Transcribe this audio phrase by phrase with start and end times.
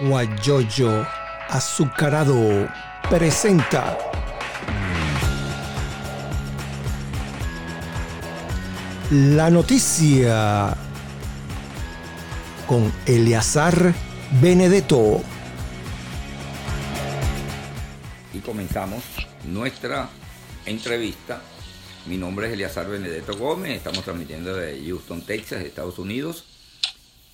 [0.00, 1.06] Guayoyo
[1.48, 2.68] Azucarado
[3.08, 3.98] presenta
[9.10, 10.76] la noticia
[12.68, 13.92] con Eleazar
[14.40, 15.20] Benedetto.
[18.32, 19.02] Y comenzamos
[19.44, 20.08] nuestra
[20.66, 21.42] entrevista.
[22.06, 26.44] Mi nombre es Eleazar Benedetto Gómez, estamos transmitiendo de Houston, Texas, Estados Unidos.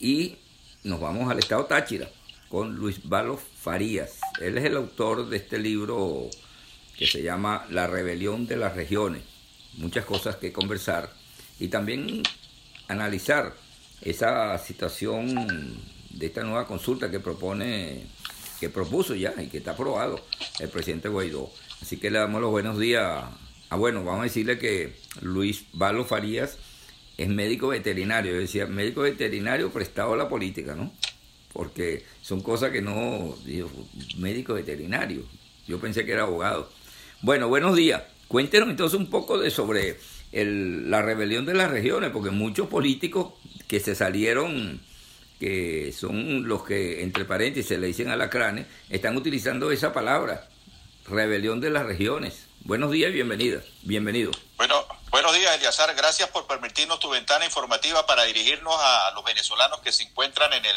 [0.01, 0.39] Y
[0.87, 2.09] nos vamos al estado Táchira
[2.49, 4.21] con Luis Valo Farías.
[4.41, 6.31] Él es el autor de este libro
[6.97, 9.23] que se llama La rebelión de las regiones.
[9.75, 11.13] Muchas cosas que conversar
[11.59, 12.23] y también
[12.87, 13.55] analizar
[14.01, 18.07] esa situación de esta nueva consulta que propone,
[18.61, 20.21] que propuso ya y que está aprobado
[20.61, 21.51] el presidente Guaidó.
[21.83, 23.25] Así que le damos los buenos días.
[23.71, 26.59] Ah, bueno, vamos a decirle que Luis Valo Farías
[27.17, 28.33] es médico veterinario.
[28.33, 30.93] Yo decía, médico veterinario prestado a la política, ¿no?
[31.53, 33.71] Porque son cosas que no, digo,
[34.19, 35.23] médico veterinario.
[35.67, 36.71] Yo pensé que era abogado.
[37.23, 38.03] Bueno, buenos días.
[38.29, 39.97] Cuéntenos entonces un poco de sobre
[40.33, 43.33] el, la rebelión de las regiones, porque muchos políticos
[43.69, 44.81] que se salieron,
[45.41, 50.49] que son los que, entre paréntesis, le dicen alacranes, están utilizando esa palabra,
[51.09, 52.47] rebelión de las regiones.
[52.65, 53.63] Buenos días y bienvenida.
[53.83, 54.33] Bienvenido.
[54.57, 54.75] Bueno,
[55.11, 55.95] buenos días, Eliazar.
[55.95, 60.65] Gracias por permitirnos tu ventana informativa para dirigirnos a los venezolanos que se encuentran en
[60.65, 60.77] el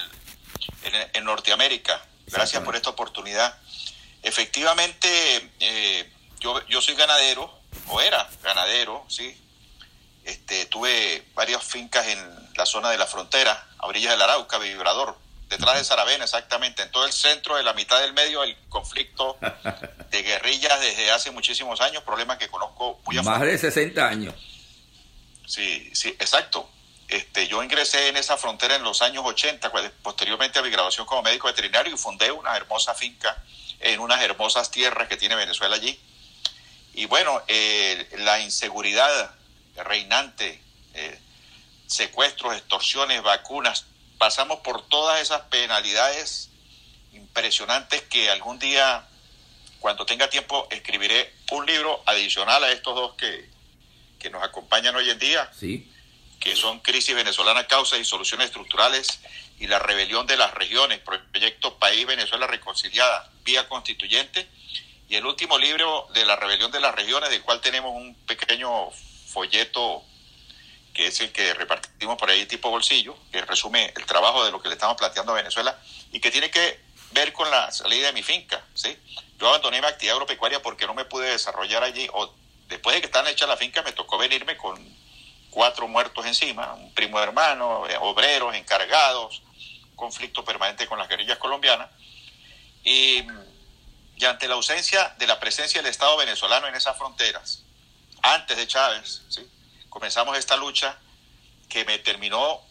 [1.13, 2.02] en, Norteamérica.
[2.27, 3.58] Gracias por esta oportunidad.
[4.23, 9.38] Efectivamente, eh, yo, yo soy ganadero, o era ganadero, ¿sí?
[10.23, 15.17] Este, tuve varias fincas en la zona de la frontera, a orillas del Arauca, Vibrador,
[15.50, 19.38] detrás de Saravena, exactamente, en todo el centro de la mitad del medio del conflicto
[20.11, 24.36] de guerrillas desde hace muchísimos años, problemas que conozco muy a Más de 60 años.
[25.45, 26.70] Sí, sí, exacto.
[27.08, 31.08] Este, yo ingresé en esa frontera en los años 80, pues, posteriormente a mi graduación
[31.08, 33.36] como médico veterinario, y fundé una hermosa finca
[33.80, 35.99] en unas hermosas tierras que tiene Venezuela allí.
[36.93, 39.33] Y bueno, eh, la inseguridad
[39.76, 40.61] reinante,
[40.93, 41.20] eh,
[41.87, 43.86] secuestros, extorsiones, vacunas,
[44.19, 46.52] pasamos por todas esas penalidades
[47.13, 49.07] impresionantes que algún día,
[49.80, 53.49] cuando tenga tiempo, escribiré un libro adicional a estos dos que,
[54.19, 55.49] que nos acompañan hoy en día.
[55.57, 55.89] Sí
[56.39, 59.19] que son Crisis Venezolana, Causas y Soluciones Estructurales
[59.59, 64.47] y la Rebelión de las Regiones, Proyecto País Venezuela Reconciliada, Vía Constituyente,
[65.09, 68.89] y el último libro de la Rebelión de las Regiones, del cual tenemos un pequeño
[69.27, 70.03] folleto
[70.99, 74.61] que es el que repartimos por ahí tipo bolsillo, que resume el trabajo de lo
[74.61, 75.80] que le estamos planteando a Venezuela
[76.11, 76.77] y que tiene que
[77.11, 78.65] ver con la salida de mi finca.
[78.73, 78.98] ¿sí?
[79.39, 82.33] Yo abandoné mi actividad agropecuaria porque no me pude desarrollar allí, o
[82.67, 84.77] después de que están hechas la finca me tocó venirme con
[85.49, 89.42] cuatro muertos encima, un primo hermano, eh, obreros, encargados,
[89.95, 91.89] conflicto permanente con las guerrillas colombianas.
[92.83, 93.23] Y,
[94.17, 97.64] y, ante la ausencia de la presencia del Estado venezolano en esas fronteras,
[98.21, 99.49] antes de Chávez, ¿sí?
[99.89, 100.98] Comenzamos esta lucha
[101.67, 102.61] que me terminó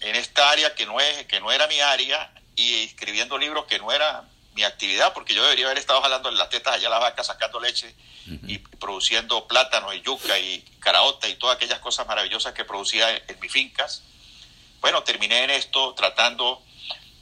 [0.00, 3.78] en esta área que no, es, que no era mi área y escribiendo libros que
[3.78, 6.98] no era mi actividad, porque yo debería haber estado jalando en las tetas allá la
[6.98, 7.94] vaca, sacando leche
[8.46, 13.40] y produciendo plátano y yuca y caraota y todas aquellas cosas maravillosas que producía en,
[13.40, 14.02] mis fincas.
[14.80, 16.62] Bueno, terminé en esto tratando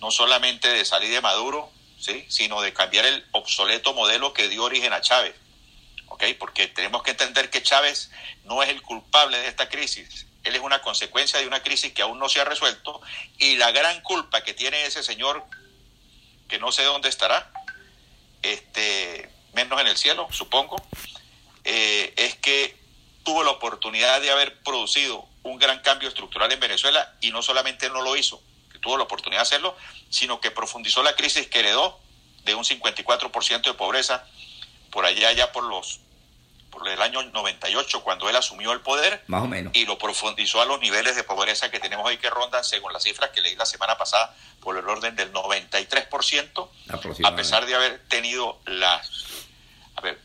[0.00, 2.26] no solamente de salir de Maduro, ¿sí?
[2.28, 5.34] sino de cambiar el obsoleto modelo que dio origen a Chávez.
[6.38, 8.10] Porque tenemos que entender que Chávez
[8.44, 10.26] no es el culpable de esta crisis.
[10.44, 13.00] Él es una consecuencia de una crisis que aún no se ha resuelto
[13.38, 15.44] y la gran culpa que tiene ese señor
[16.48, 17.50] que no sé dónde estará,
[18.42, 20.76] este, menos en el cielo, supongo,
[21.64, 22.76] eh, es que
[23.22, 27.88] tuvo la oportunidad de haber producido un gran cambio estructural en Venezuela y no solamente
[27.90, 28.42] no lo hizo,
[28.72, 29.76] que tuvo la oportunidad de hacerlo,
[30.08, 32.00] sino que profundizó la crisis que heredó
[32.44, 34.26] de un 54% de pobreza
[34.90, 36.00] por allá ya por los
[36.70, 39.74] por el año 98 cuando él asumió el poder más o menos.
[39.74, 43.02] y lo profundizó a los niveles de pobreza que tenemos hoy que rondan según las
[43.02, 46.68] cifras que leí la semana pasada por el orden del 93%
[47.24, 49.10] a pesar de haber tenido las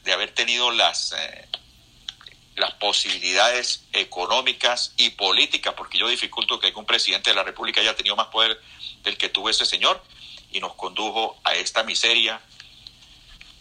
[0.03, 1.47] de haber tenido las eh,
[2.55, 7.95] las posibilidades económicas y políticas porque yo dificulto que un presidente de la República haya
[7.95, 8.59] tenido más poder
[9.03, 10.01] del que tuvo ese señor
[10.51, 12.39] y nos condujo a esta miseria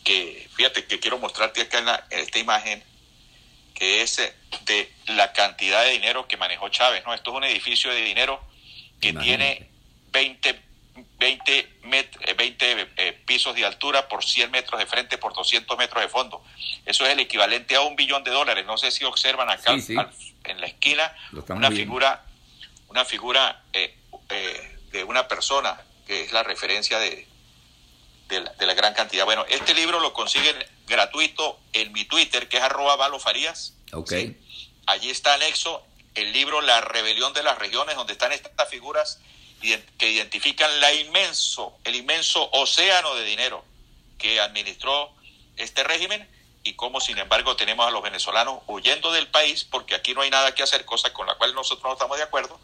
[0.05, 2.85] que, fíjate, que quiero mostrarte acá en, esta imagen,
[3.75, 4.33] que es eh,
[4.67, 7.15] de la cantidad de dinero que manejó Chávez, ¿no?
[7.15, 8.41] Esto es un edificio de dinero
[9.01, 9.69] que tiene
[10.13, 10.61] 20,
[11.19, 11.69] 20,
[12.37, 16.45] 20 pisos de altura por 100 metros de frente por 200 metros de fondo.
[16.87, 18.65] Eso es el equivalente a un billón de dólares.
[18.67, 21.13] No sé si observan acá en la esquina
[21.49, 22.25] una figura,
[22.89, 23.97] una figura eh,
[24.29, 27.27] eh, de una persona que es la referencia de,
[28.29, 29.25] de, la, gran cantidad.
[29.25, 30.57] Bueno, este libro lo consiguen
[30.87, 33.75] gratuito en mi Twitter, que es arroba balofarías.
[33.93, 34.13] Ok.
[34.87, 35.83] Allí está anexo
[36.15, 39.21] el libro La rebelión de las regiones, donde están estas figuras
[39.99, 43.65] que identifican la inmenso, el inmenso océano de dinero
[44.19, 45.11] que administró
[45.57, 46.29] este régimen
[46.63, 50.31] y cómo, sin embargo, tenemos a los venezolanos huyendo del país porque aquí no hay
[50.31, 52.59] nada que hacer, cosa con la cual nosotros no estamos de acuerdo,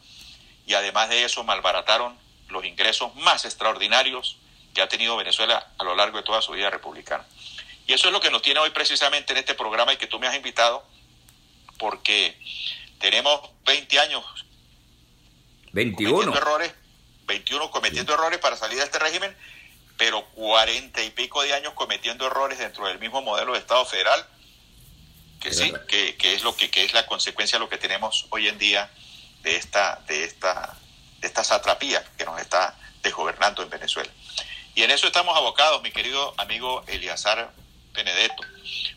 [0.67, 2.19] y además de eso malbarataron
[2.49, 4.37] los ingresos más extraordinarios
[4.75, 7.25] que ha tenido Venezuela a lo largo de toda su vida republicana.
[7.87, 10.19] Y eso es lo que nos tiene hoy precisamente en este programa y que tú
[10.19, 10.85] me has invitado,
[11.79, 12.37] porque
[12.99, 14.25] tenemos 20 años
[15.73, 16.75] 21 cometiendo errores,
[17.27, 19.37] 21 cometiendo errores para salir de este régimen,
[19.97, 24.27] pero 40 y pico de años cometiendo errores dentro del mismo modelo de Estado federal,
[25.41, 28.27] que sí, que, que, es lo que, que, es la consecuencia de lo que tenemos
[28.31, 28.91] hoy en día
[29.43, 30.77] de esta, de esta,
[31.19, 34.11] de esta satrapía que nos está desgobernando en Venezuela.
[34.75, 37.53] Y en eso estamos abocados, mi querido amigo Eliazar
[37.93, 38.43] Benedetto.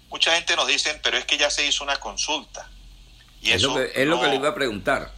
[0.09, 2.69] Mucha gente nos dice, pero es que ya se hizo una consulta.
[3.41, 5.11] Y es lo que, es lo que le iba a preguntar.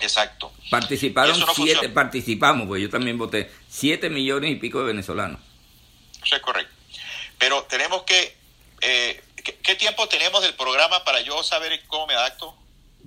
[0.00, 0.52] Exacto.
[0.70, 5.40] Participaron siete, participamos, pues yo también voté, siete millones y pico de venezolanos.
[6.24, 6.74] Eso es correcto.
[7.38, 8.36] Pero tenemos que,
[8.80, 9.22] eh,
[9.62, 12.54] ¿qué, tiempo tenemos del programa para yo saber cómo me adapto?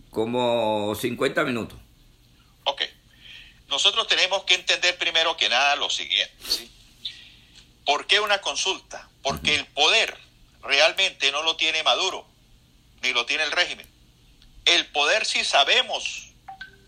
[0.09, 1.79] Como 50 minutos.
[3.69, 6.35] Nosotros tenemos que entender primero que nada lo siguiente.
[6.47, 6.71] ¿sí?
[7.85, 9.09] ¿Por qué una consulta?
[9.23, 10.15] Porque el poder
[10.61, 12.25] realmente no lo tiene Maduro,
[13.01, 13.87] ni lo tiene el régimen.
[14.65, 16.29] El poder si sabemos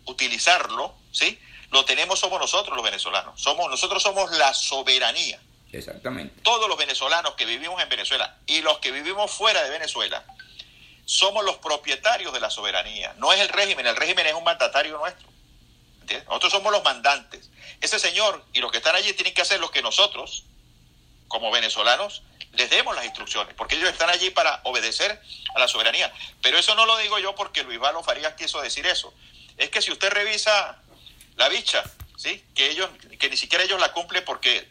[0.05, 1.39] utilizarlo, ¿sí?
[1.71, 3.41] Lo tenemos somos nosotros los venezolanos.
[3.41, 5.39] Somos, nosotros somos la soberanía.
[5.71, 6.41] Exactamente.
[6.41, 10.23] Todos los venezolanos que vivimos en Venezuela y los que vivimos fuera de Venezuela
[11.05, 13.13] somos los propietarios de la soberanía.
[13.17, 15.27] No es el régimen, el régimen es un mandatario nuestro.
[16.27, 17.49] Nosotros somos los mandantes.
[17.81, 20.43] Ese señor y los que están allí tienen que hacer lo que nosotros,
[21.27, 22.23] como venezolanos,
[22.53, 25.21] les demos las instrucciones, porque ellos están allí para obedecer
[25.55, 26.13] a la soberanía.
[26.41, 29.13] Pero eso no lo digo yo porque Luis Valo Farías quiso decir eso.
[29.57, 30.77] Es que si usted revisa
[31.37, 31.83] la bicha,
[32.17, 32.43] ¿sí?
[32.53, 34.67] que ellos, que ni siquiera ellos la cumplen porque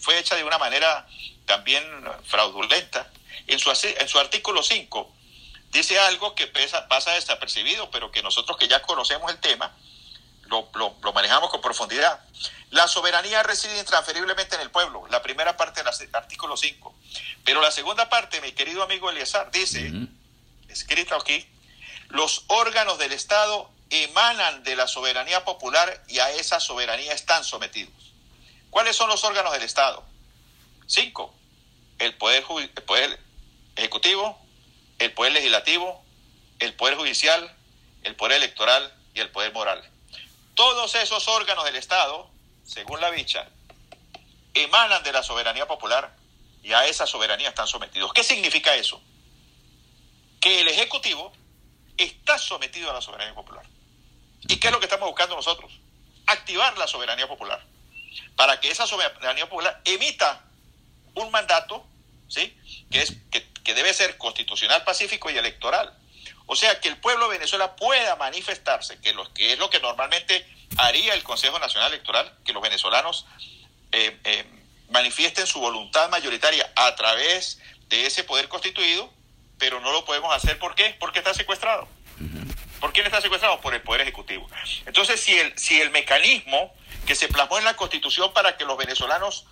[0.00, 1.06] fue hecha de una manera
[1.46, 1.84] también
[2.24, 3.10] fraudulenta,
[3.46, 5.14] en su, en su artículo 5
[5.70, 9.74] dice algo que pasa desapercibido, pero que nosotros que ya conocemos el tema,
[10.50, 12.20] lo, manejamos con profundidad.
[12.70, 16.94] La soberanía reside intransferiblemente en el pueblo, la primera parte del artículo 5.
[17.44, 19.92] Pero la segunda parte, mi querido amigo Eliezer, dice,
[20.68, 21.46] escrito aquí,
[22.08, 27.92] los órganos del Estado emanan de la soberanía popular y a esa soberanía están sometidos.
[28.70, 30.04] ¿Cuáles son los órganos del Estado?
[30.86, 31.34] Cinco.
[31.98, 33.20] El poder, el poder
[33.76, 34.40] ejecutivo,
[34.98, 36.04] el poder legislativo,
[36.60, 37.54] el poder judicial,
[38.04, 39.82] el poder electoral y el poder moral.
[40.60, 42.30] Todos esos órganos del Estado,
[42.64, 43.48] según la bicha,
[44.52, 46.14] emanan de la soberanía popular
[46.62, 48.12] y a esa soberanía están sometidos.
[48.12, 49.00] ¿Qué significa eso?
[50.38, 51.32] Que el Ejecutivo
[51.96, 53.64] está sometido a la soberanía popular.
[54.48, 55.72] ¿Y qué es lo que estamos buscando nosotros?
[56.26, 57.64] Activar la soberanía popular.
[58.36, 60.44] Para que esa soberanía popular emita
[61.14, 61.86] un mandato,
[62.28, 62.54] ¿sí?
[62.90, 65.98] Que, es, que, que debe ser constitucional, pacífico y electoral.
[66.52, 69.78] O sea, que el pueblo de Venezuela pueda manifestarse, que, lo, que es lo que
[69.78, 70.44] normalmente
[70.78, 73.24] haría el Consejo Nacional Electoral, que los venezolanos
[73.92, 74.44] eh, eh,
[74.88, 79.08] manifiesten su voluntad mayoritaria a través de ese poder constituido,
[79.58, 80.58] pero no lo podemos hacer.
[80.58, 80.96] ¿Por qué?
[80.98, 81.86] Porque está secuestrado.
[82.80, 83.60] ¿Por quién está secuestrado?
[83.60, 84.50] Por el Poder Ejecutivo.
[84.86, 86.74] Entonces, si el, si el mecanismo
[87.06, 89.46] que se plasmó en la Constitución para que los venezolanos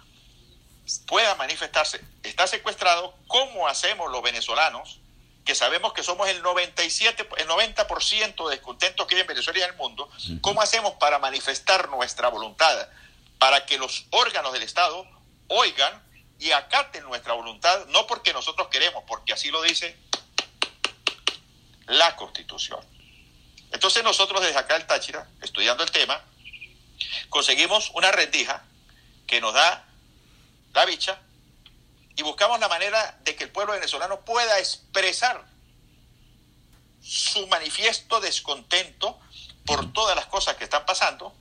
[1.07, 4.98] puedan manifestarse está secuestrado, ¿cómo hacemos los venezolanos
[5.49, 9.63] que sabemos que somos el 97, el 90% de descontentos que hay en Venezuela y
[9.63, 10.11] en el mundo,
[10.43, 12.87] ¿cómo hacemos para manifestar nuestra voluntad?
[13.39, 15.09] Para que los órganos del Estado
[15.47, 16.03] oigan
[16.39, 19.97] y acaten nuestra voluntad, no porque nosotros queremos, porque así lo dice
[21.87, 22.81] la Constitución.
[23.73, 26.23] Entonces nosotros desde acá el Táchira, estudiando el tema,
[27.31, 28.65] conseguimos una rendija
[29.27, 29.87] que nos da
[30.75, 31.19] la bicha
[32.19, 35.47] y buscamos la manera de que el pueblo venezolano pueda expresar
[37.01, 39.21] su manifiesto descontento
[39.65, 41.33] por todas las cosas que están pasando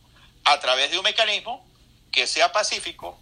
[0.45, 1.67] a través de un mecanismo
[2.11, 3.19] que sea pacífico,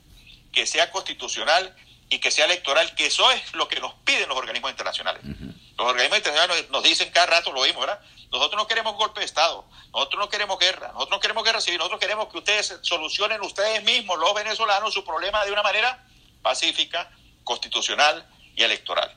[0.51, 1.73] que sea constitucional
[2.09, 5.23] y que sea electoral, que eso es lo que nos piden los organismos internacionales.
[5.23, 8.01] Los organismos internacionales nos, dicen cada rato, lo oímos, ¿verdad?
[8.33, 11.77] Nosotros no queremos golpe de Estado, nosotros no queremos guerra, nosotros no queremos guerra civil,
[11.77, 16.05] nosotros queremos que ustedes solucionen ustedes mismos, los venezolanos, su problema de una manera
[16.41, 17.09] pacífica,
[17.45, 19.15] constitucional y electoral.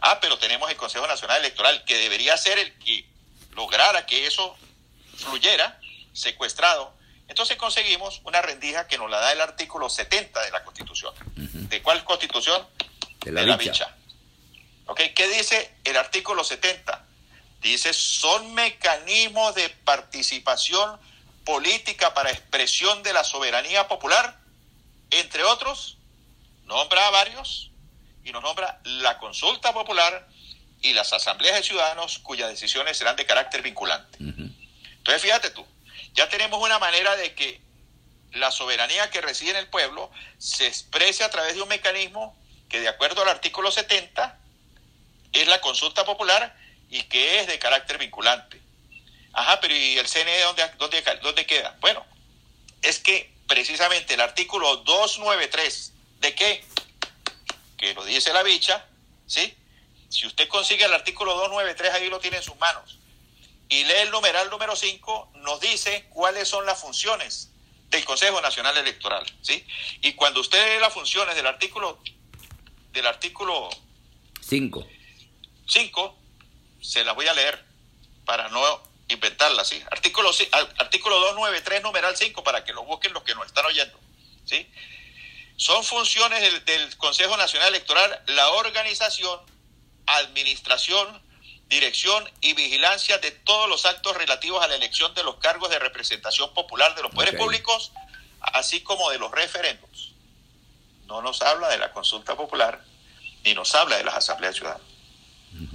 [0.00, 3.06] Ah, pero tenemos el Consejo Nacional Electoral que debería ser el que
[3.52, 4.56] lograra que eso
[5.16, 5.80] fluyera,
[6.12, 6.94] secuestrado,
[7.28, 11.14] Entonces conseguimos una rendija que nos la da el artículo 70 de la Constitución.
[11.68, 12.66] ¿De cuál Constitución?
[13.20, 13.94] De la, bicha.
[14.96, 17.04] ¿Qué dice el artículo 70?
[17.60, 20.98] Dice, son mecanismos de participación
[21.44, 24.38] política para expresión de la soberanía popular,
[25.10, 25.97] entre otros,
[26.68, 27.70] nombra a varios
[28.24, 30.28] y nos nombra la consulta popular
[30.80, 34.18] y las asambleas de ciudadanos cuyas decisiones serán de carácter vinculante.
[34.18, 35.66] Entonces, fíjate tú,
[36.12, 37.60] ya tenemos una manera de que
[38.32, 42.36] la soberanía que reside en el pueblo se exprese a través de un mecanismo
[42.68, 44.38] que de acuerdo al artículo 70
[45.32, 46.54] es la consulta popular
[46.90, 48.60] y que es de carácter vinculante.
[49.32, 51.76] Ajá, pero ¿y el CNE dónde, dónde, dónde queda?
[51.80, 52.04] Bueno,
[52.82, 56.64] es que precisamente el artículo 293, ¿de qué?
[57.76, 58.86] Que lo dice la bicha,
[59.26, 59.54] ¿sí?
[60.08, 62.98] Si usted consigue el artículo 293, ahí lo tiene en sus manos.
[63.68, 67.50] Y lee el numeral número 5, nos dice cuáles son las funciones
[67.90, 69.64] del Consejo Nacional Electoral, ¿sí?
[70.00, 71.98] Y cuando usted lee las funciones del artículo
[72.92, 73.68] del artículo
[74.40, 74.86] 5
[75.66, 76.18] 5,
[76.80, 77.62] se las voy a leer
[78.24, 79.82] para no inventarlas, ¿sí?
[79.90, 80.30] Artículo,
[80.78, 83.98] artículo 293, numeral 5, para que lo busquen los que nos están oyendo,
[84.44, 84.66] ¿sí?
[85.58, 89.40] Son funciones del, del Consejo Nacional Electoral la organización,
[90.06, 91.20] administración,
[91.68, 95.80] dirección y vigilancia de todos los actos relativos a la elección de los cargos de
[95.80, 97.90] representación popular de los poderes públicos,
[98.40, 100.12] así como de los referendos.
[101.06, 102.80] No nos habla de la consulta popular,
[103.42, 104.86] ni nos habla de las asambleas ciudadanas.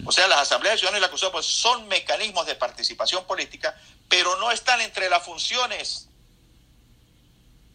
[0.05, 3.77] O sea, las asambleas de ciudadanos y la consulta pues, son mecanismos de participación política,
[4.07, 6.07] pero no están entre las funciones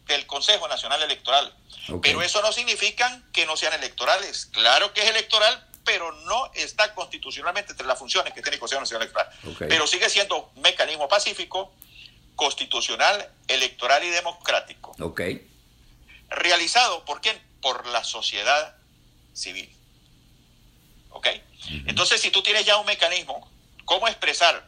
[0.09, 1.53] del Consejo Nacional Electoral.
[2.01, 4.47] Pero eso no significa que no sean electorales.
[4.47, 8.81] Claro que es electoral, pero no está constitucionalmente entre las funciones que tiene el Consejo
[8.81, 9.31] Nacional Electoral.
[9.69, 11.71] Pero sigue siendo un mecanismo pacífico,
[12.35, 14.95] constitucional, electoral y democrático.
[16.29, 17.41] Realizado por quién?
[17.61, 18.75] Por la sociedad
[19.33, 19.73] civil.
[21.11, 21.27] ¿Ok?
[21.87, 23.49] Entonces, si tú tienes ya un mecanismo,
[23.85, 24.65] ¿cómo expresar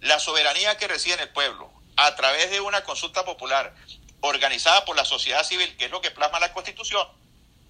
[0.00, 3.74] la soberanía que reside en el pueblo a través de una consulta popular
[4.20, 7.06] organizada por la sociedad civil, que es lo que plasma la Constitución?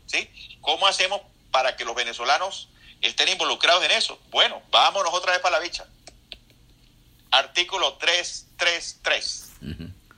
[0.06, 0.30] ¿Sí?
[0.60, 2.68] ¿Cómo hacemos para que los venezolanos
[3.00, 4.18] estén involucrados en eso?
[4.30, 5.86] Bueno, vámonos otra vez para la bicha.
[7.30, 9.52] Artículo 333.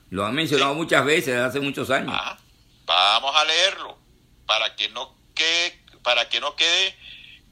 [0.09, 2.13] Lo han mencionado muchas veces, hace muchos años.
[2.13, 2.37] Ah,
[2.85, 3.97] vamos a leerlo
[4.45, 6.95] para que no quede, para que no quede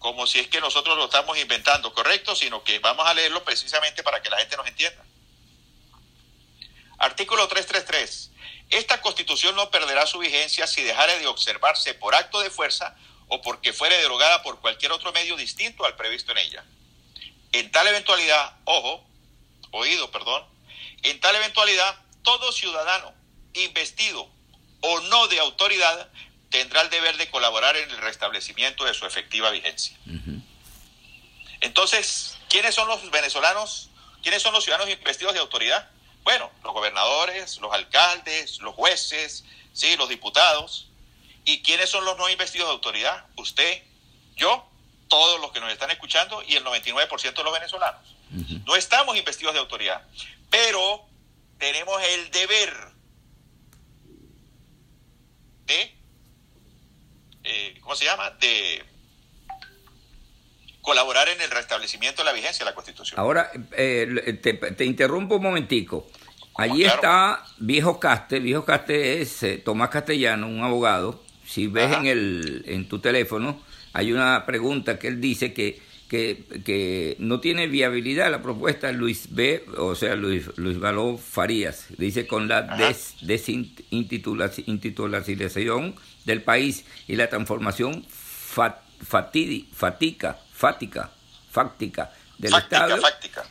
[0.05, 2.35] como si es que nosotros lo estamos inventando, ¿correcto?
[2.35, 5.03] Sino que vamos a leerlo precisamente para que la gente nos entienda.
[7.05, 8.31] Artículo 333.
[8.71, 12.95] Esta constitución no perderá su vigencia si dejare de observarse por acto de fuerza
[13.27, 16.65] o porque fuere derogada por cualquier otro medio distinto al previsto en ella.
[17.51, 19.05] En tal eventualidad, ojo,
[19.69, 20.43] oído, perdón,
[21.03, 23.13] en tal eventualidad, todo ciudadano
[23.53, 24.27] investido
[24.81, 26.09] o no de autoridad
[26.49, 29.95] tendrá el deber de colaborar en el restablecimiento de su efectiva vigencia.
[31.61, 33.91] Entonces, ¿quiénes son los venezolanos?
[34.23, 35.91] ¿Quiénes son los ciudadanos investidos de autoridad?
[36.25, 40.89] Bueno, los gobernadores, los alcaldes, los jueces, sí, los diputados.
[41.45, 43.27] ¿Y quiénes son los no investidos de autoridad?
[43.37, 43.83] Usted,
[44.35, 44.67] yo,
[45.07, 48.15] todos los que nos están escuchando y el 99% de los venezolanos.
[48.65, 50.01] No estamos investidos de autoridad,
[50.49, 51.05] pero
[51.59, 52.73] tenemos el deber
[55.67, 55.95] de
[57.43, 58.31] eh, ¿cómo se llama?
[58.31, 58.83] De
[60.85, 63.19] colaborar en el restablecimiento de la vigencia de la Constitución.
[63.19, 66.07] Ahora, eh, te, interrumpo un momentico.
[66.55, 68.39] Allí está Viejo Caste.
[68.39, 71.21] Viejo Caste es eh, Tomás Castellano, un abogado.
[71.45, 73.61] Si ves en, el, en tu teléfono,
[73.93, 79.27] hay una pregunta que él dice que, que, no tiene viabilidad la propuesta de Luis
[79.31, 81.87] B., o sea, Luis, Luis Való Farías.
[81.97, 88.05] Dice con la des, desintitulación del país y la transformación
[89.01, 91.11] fatídica, fática,
[91.51, 92.97] fáctica del Estado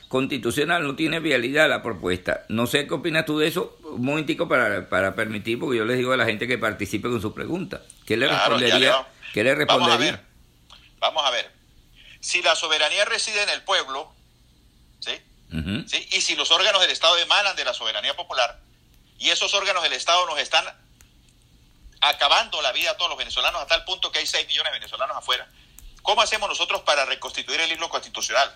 [0.09, 2.45] constitucional no tiene vialidad la propuesta.
[2.49, 5.97] No sé qué opinas tú de eso, un momentico para, para permitir, porque yo les
[5.97, 7.83] digo a la gente que participe con su pregunta.
[8.07, 9.07] ¿Qué le respondería?
[9.33, 10.23] ¿Qué le respondería?
[10.99, 11.51] Vamos a, ver.
[12.21, 14.13] Si la soberanía reside en el pueblo,
[15.01, 15.13] ¿sí?
[15.87, 16.09] ¿sí?
[16.13, 18.61] Y si los órganos del Estado emanan de la soberanía popular,
[19.19, 20.65] y esos órganos del Estado nos están
[22.01, 24.79] acabando la vida a todos los venezolanos a tal punto que hay 6 millones de
[24.79, 25.49] venezolanos afuera.
[26.05, 28.55] ¿Cómo hacemos nosotros para reconstituir el himno constitucional?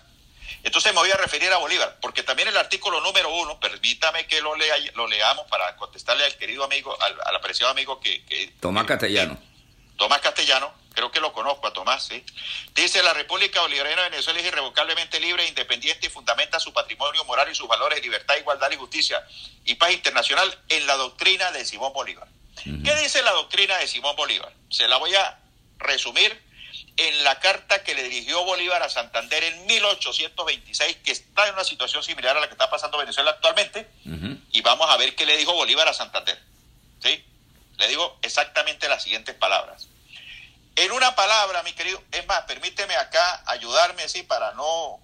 [0.63, 4.39] Entonces me voy a referir a Bolívar, porque también el artículo número uno, permítame que
[4.39, 8.53] lo, lea, lo leamos para contestarle al querido amigo, al, apreciado amigo que...
[8.59, 9.35] Tomás Castellano.
[9.97, 12.23] Tomás Castellano, creo que lo conozco a Tomás, ¿sí?
[12.75, 17.49] Dice, la República Bolivariana de Venezuela es irrevocablemente libre, independiente y fundamenta su patrimonio moral
[17.51, 19.25] y sus valores de libertad, igualdad y justicia
[19.65, 22.27] y paz internacional en la doctrina de Simón Bolívar.
[22.63, 24.53] ¿Qué dice la doctrina de Simón Bolívar?
[24.69, 25.39] Se la voy a
[25.79, 26.48] resumir
[26.97, 31.63] en la carta que le dirigió Bolívar a Santander en 1826, que está en una
[31.63, 33.89] situación similar a la que está pasando Venezuela actualmente,
[34.51, 36.37] y vamos a ver qué le dijo Bolívar a Santander.
[37.01, 37.23] ¿Sí?
[37.77, 39.87] Le digo exactamente las siguientes palabras.
[40.75, 44.99] En una palabra, mi querido, es más, permíteme acá ayudarme así para no,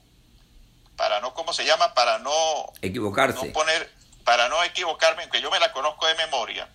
[0.96, 1.94] para no, ¿cómo se llama?
[1.94, 3.46] Para no equivocarse.
[3.46, 3.92] No poner,
[4.24, 6.68] para no equivocarme, aunque yo me la conozco de memoria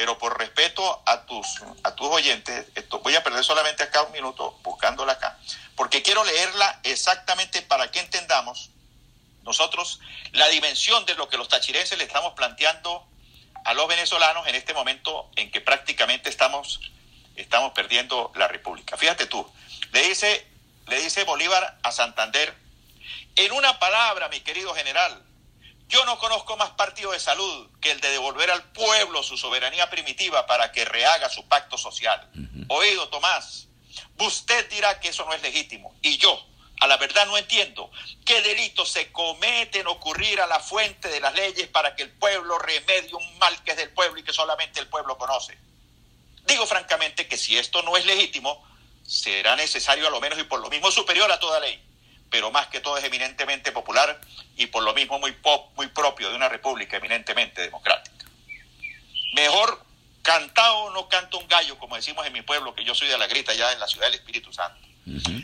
[0.00, 1.46] pero por respeto a tus,
[1.82, 5.38] a tus oyentes, esto, voy a perder solamente acá un minuto buscándola acá,
[5.76, 8.70] porque quiero leerla exactamente para que entendamos
[9.42, 10.00] nosotros
[10.32, 13.06] la dimensión de lo que los tachirenses le estamos planteando
[13.66, 16.80] a los venezolanos en este momento en que prácticamente estamos,
[17.36, 18.96] estamos perdiendo la república.
[18.96, 19.46] Fíjate tú,
[19.92, 20.46] le dice,
[20.86, 22.54] le dice Bolívar a Santander,
[23.36, 25.22] en una palabra, mi querido general,
[25.90, 29.90] yo no conozco más partido de salud que el de devolver al pueblo su soberanía
[29.90, 32.30] primitiva para que rehaga su pacto social.
[32.68, 33.66] Oído, Tomás,
[34.18, 35.92] usted dirá que eso no es legítimo.
[36.00, 36.40] Y yo,
[36.80, 37.90] a la verdad, no entiendo
[38.24, 42.56] qué delitos se cometen ocurrir a la fuente de las leyes para que el pueblo
[42.58, 45.58] remedie un mal que es del pueblo y que solamente el pueblo conoce.
[46.46, 48.64] Digo francamente que si esto no es legítimo,
[49.04, 51.89] será necesario a lo menos y por lo mismo superior a toda ley
[52.30, 54.20] pero más que todo es eminentemente popular
[54.56, 58.26] y por lo mismo muy, pop, muy propio de una república eminentemente democrática.
[59.34, 59.84] Mejor
[60.22, 63.26] cantado no canta un gallo, como decimos en mi pueblo, que yo soy de la
[63.26, 64.78] grita ya en la ciudad del Espíritu Santo.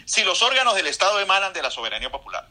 [0.04, 2.46] Si los órganos del Estado emanan de la soberanía popular,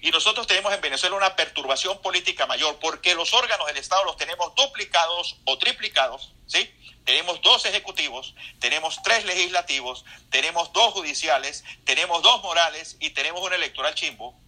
[0.00, 4.16] y nosotros tenemos en Venezuela una perturbación política mayor, porque los órganos del Estado los
[4.16, 6.70] tenemos duplicados o triplicados, ¿sí?
[7.04, 13.52] Tenemos dos ejecutivos, tenemos tres legislativos, tenemos dos judiciales, tenemos dos morales y tenemos un
[13.52, 14.38] electoral chimbo.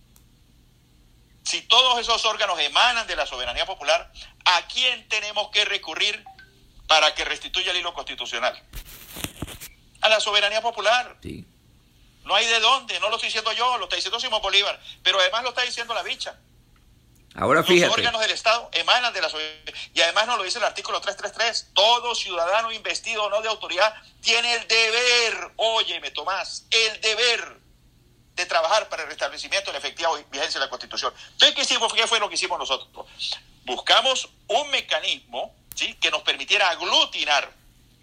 [1.45, 4.11] Si todos esos órganos emanan de la soberanía popular,
[4.45, 6.25] ¿a quién tenemos que recurrir
[6.87, 8.63] para que restituya el hilo constitucional?
[10.01, 11.17] A la soberanía popular.
[12.25, 15.21] No hay de dónde, no lo estoy diciendo yo, lo está diciendo Simón Bolívar, pero
[15.21, 16.39] además lo está diciendo la bicha.
[17.37, 17.89] Ahora fíjate.
[17.89, 19.29] Los órganos del Estado emanan de la
[19.93, 21.71] Y además nos lo dice el artículo 333.
[21.75, 27.59] Todo ciudadano investido o no de autoridad tiene el deber, óyeme Tomás, el deber
[28.35, 31.13] de trabajar para el restablecimiento de la efectiva vigencia de la Constitución.
[31.33, 31.93] Entonces, ¿qué hicimos?
[31.93, 33.07] ¿Qué fue lo que hicimos nosotros?
[33.65, 35.95] Buscamos un mecanismo ¿sí?
[35.95, 37.53] que nos permitiera aglutinar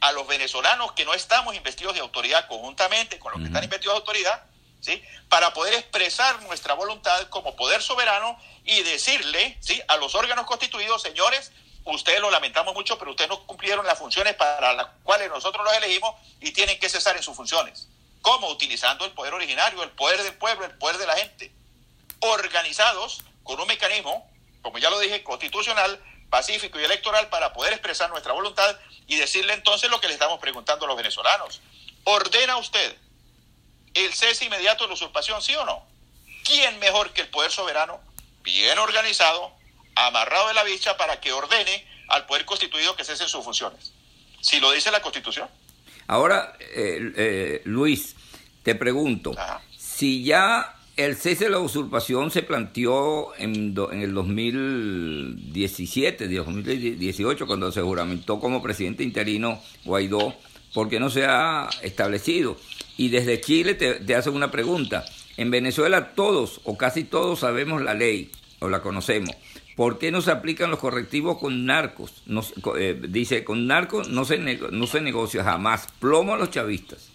[0.01, 3.93] a los venezolanos que no estamos investidos de autoridad conjuntamente con los que están investidos
[3.95, 4.43] de autoridad,
[4.81, 5.01] ¿sí?
[5.29, 9.79] para poder expresar nuestra voluntad como poder soberano y decirle ¿sí?
[9.87, 11.51] a los órganos constituidos, señores,
[11.85, 15.73] ustedes lo lamentamos mucho, pero ustedes no cumplieron las funciones para las cuales nosotros los
[15.75, 17.87] elegimos y tienen que cesar en sus funciones.
[18.23, 18.49] ¿Cómo?
[18.49, 21.51] Utilizando el poder originario, el poder del pueblo, el poder de la gente,
[22.19, 24.27] organizados con un mecanismo,
[24.61, 25.99] como ya lo dije, constitucional,
[26.31, 30.39] pacífico y electoral para poder expresar nuestra voluntad y decirle entonces lo que le estamos
[30.39, 31.61] preguntando a los venezolanos.
[32.05, 32.97] ¿Ordena usted
[33.93, 35.85] el cese inmediato de la usurpación, sí o no?
[36.43, 38.01] ¿Quién mejor que el poder soberano
[38.43, 39.51] bien organizado,
[39.95, 43.93] amarrado de la bicha para que ordene al poder constituido que cesen sus funciones.
[44.41, 45.47] Si lo dice la Constitución.
[46.07, 48.15] Ahora, eh, eh, Luis,
[48.63, 49.33] te pregunto,
[49.77, 57.81] si ya el cese de la usurpación se planteó en, el 2017, 2018, cuando se
[57.81, 60.35] juramentó como presidente interino Guaidó,
[60.73, 62.57] ¿por qué no se ha establecido?
[62.97, 65.05] Y desde Chile te, hacen una pregunta.
[65.37, 69.35] En Venezuela todos o casi todos sabemos la ley o la conocemos.
[69.75, 72.23] ¿Por qué no se aplican los correctivos con narcos?
[72.77, 75.87] Eh, dice, con narcos no se, no se negocia jamás.
[75.99, 77.09] Plomo a los chavistas.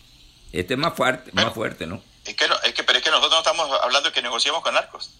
[0.52, 2.00] Este es más fuerte, más fuerte ¿no?
[2.26, 4.74] Es que, es que, pero es que nosotros no estamos hablando de que negociemos con
[4.74, 5.10] narcos.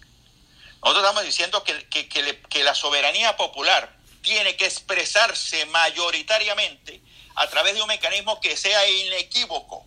[0.81, 7.01] Nosotros estamos diciendo que, que, que la soberanía popular tiene que expresarse mayoritariamente
[7.35, 9.85] a través de un mecanismo que sea inequívoco.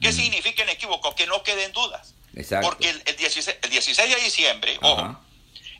[0.00, 1.14] ¿Qué significa inequívoco?
[1.14, 2.14] Que no queden dudas.
[2.62, 5.20] Porque el, 16, el 16 de diciembre, ojo,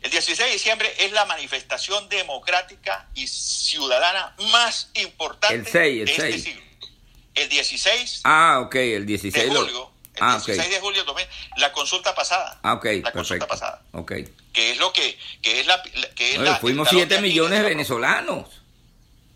[0.03, 6.07] el 16 de diciembre es la manifestación democrática y ciudadana más importante el 6, el
[6.07, 6.63] de este siglo.
[7.35, 9.91] El 16 ah, okay, el 16 de julio.
[10.21, 11.03] El ah, 16 de julio
[11.57, 12.59] la consulta pasada.
[12.63, 13.83] Ah, ok, La consulta pasada.
[13.93, 14.13] Ok.
[14.53, 15.83] Que es lo que, que es la...
[16.15, 18.47] Que es fuimos 7 millones de venezolanos.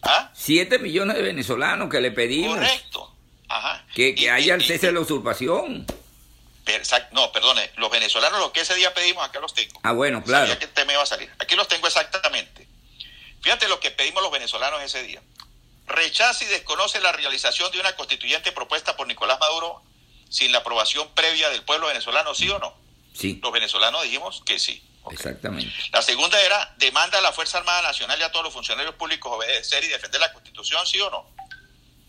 [0.03, 0.31] ¿Ah?
[0.35, 2.59] 7 millones de venezolanos que le pedimos.
[2.59, 3.15] Correcto.
[3.49, 3.85] Ajá.
[3.95, 5.87] Que, que haya el cese de la usurpación.
[7.13, 9.81] No, perdone, los venezolanos lo que ese día pedimos, acá los tengo.
[9.83, 10.59] Ah, bueno, claro.
[10.59, 11.31] que me iba a salir.
[11.39, 12.67] Aquí los tengo exactamente.
[13.43, 15.23] Fíjate lo que pedimos los venezolanos ese día.
[15.87, 19.83] rechaza y desconoce la realización de una constituyente propuesta por Nicolás Maduro
[20.35, 22.75] sin la aprobación previa del pueblo venezolano, ¿sí o no?
[23.15, 23.39] Sí.
[23.41, 24.83] Los venezolanos dijimos que sí.
[25.05, 25.15] Okay.
[25.15, 25.73] Exactamente.
[25.93, 29.33] La segunda era, demanda a la Fuerza Armada Nacional y a todos los funcionarios públicos
[29.33, 31.31] obedecer y defender la Constitución, ¿sí o no?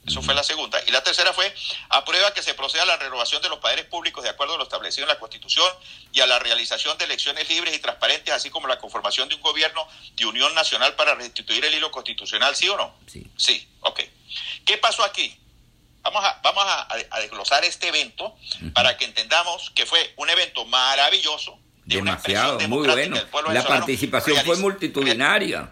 [0.08, 0.26] Eso uh -huh.
[0.26, 0.82] fue la segunda.
[0.88, 1.54] Y la tercera fue,
[1.90, 4.64] aprueba que se proceda a la renovación de los poderes públicos de acuerdo a lo
[4.64, 5.72] establecido en la Constitución
[6.12, 9.42] y a la realización de elecciones libres y transparentes, así como la conformación de un
[9.42, 12.98] gobierno de unión nacional para restituir el hilo constitucional, ¿sí o no?
[13.06, 13.28] Sí.
[13.38, 14.02] Sí, ok.
[14.66, 15.38] ¿Qué pasó aquí?
[16.06, 18.74] Vamos a, vamos a, a desglosar este evento uh -huh.
[18.74, 21.60] para que entendamos que fue un evento maravilloso.
[21.84, 23.18] De Demasiado, muy bueno.
[23.52, 25.72] La participación fue multitudinaria.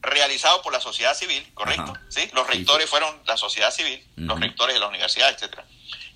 [0.00, 1.92] Realizado por la sociedad civil, ¿correcto?
[2.08, 2.30] ¿Sí?
[2.32, 2.90] Los rectores sí.
[2.90, 4.26] fueron la sociedad civil, uh -huh.
[4.26, 5.64] los rectores de la universidad, etcétera.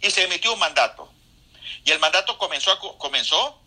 [0.00, 1.12] Y se emitió un mandato.
[1.85, 3.61] Y el mandato comenzó a, comenzó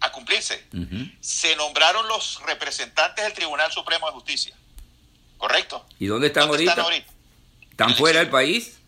[0.00, 0.66] a cumplirse.
[0.72, 1.16] Uh -huh.
[1.20, 4.54] Se nombraron los representantes del Tribunal Supremo de Justicia.
[5.36, 5.86] ¿Correcto?
[5.98, 6.72] ¿Y dónde están, ¿Dónde ahorita?
[6.72, 7.12] están ahorita?
[7.72, 8.78] ¿Están fuera del país?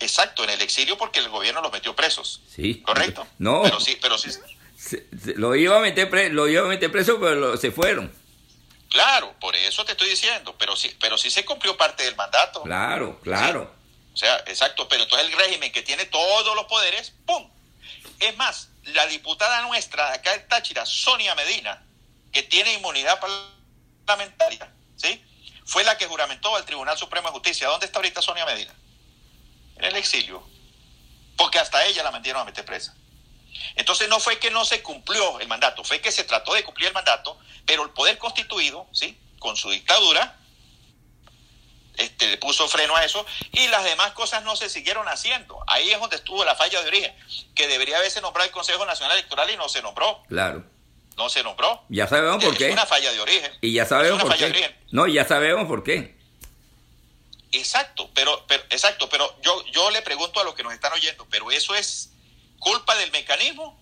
[0.00, 2.40] Exacto, en el exilio porque el gobierno los metió presos.
[2.48, 2.80] Sí.
[2.80, 3.26] ¿Correcto?
[3.38, 3.62] No.
[3.62, 4.30] Pero sí, pero sí.
[4.76, 7.70] Se, se, lo, iba a meter pre, lo iba a meter preso, pero lo, se
[7.70, 8.12] fueron.
[8.90, 12.62] Claro, por eso te estoy diciendo, pero sí, pero sí se cumplió parte del mandato.
[12.62, 13.70] Claro, claro.
[13.70, 13.78] ¿Sí?
[14.14, 17.48] O sea, exacto, pero entonces el régimen que tiene todos los poderes, ¡pum!
[18.18, 21.82] Es más, la diputada nuestra acá en Táchira, Sonia Medina,
[22.32, 25.22] que tiene inmunidad parlamentaria, ¿sí?
[25.68, 27.68] Fue la que juramentó al Tribunal Supremo de Justicia.
[27.68, 28.74] ¿Dónde está ahorita Sonia Medina?
[29.76, 30.42] En el exilio.
[31.36, 32.96] Porque hasta ella la metieron a meter presa.
[33.76, 36.88] Entonces no fue que no se cumplió el mandato, fue que se trató de cumplir
[36.88, 39.20] el mandato, pero el poder constituido, ¿sí?
[39.38, 40.38] con su dictadura,
[41.98, 45.62] este, le puso freno a eso y las demás cosas no se siguieron haciendo.
[45.66, 47.14] Ahí es donde estuvo la falla de origen,
[47.54, 50.22] que debería haberse nombrado el Consejo Nacional Electoral y no se nombró.
[50.28, 50.64] Claro.
[51.18, 51.82] No se nombró.
[51.88, 52.66] Ya sabemos por es qué.
[52.68, 53.52] Es una falla de origen.
[53.60, 54.74] Y ya sabemos por qué.
[54.92, 56.16] No, ya sabemos por qué.
[57.52, 61.26] Exacto, pero, pero exacto, pero yo, yo le pregunto a los que nos están oyendo,
[61.30, 62.10] pero eso es
[62.58, 63.78] culpa del mecanismo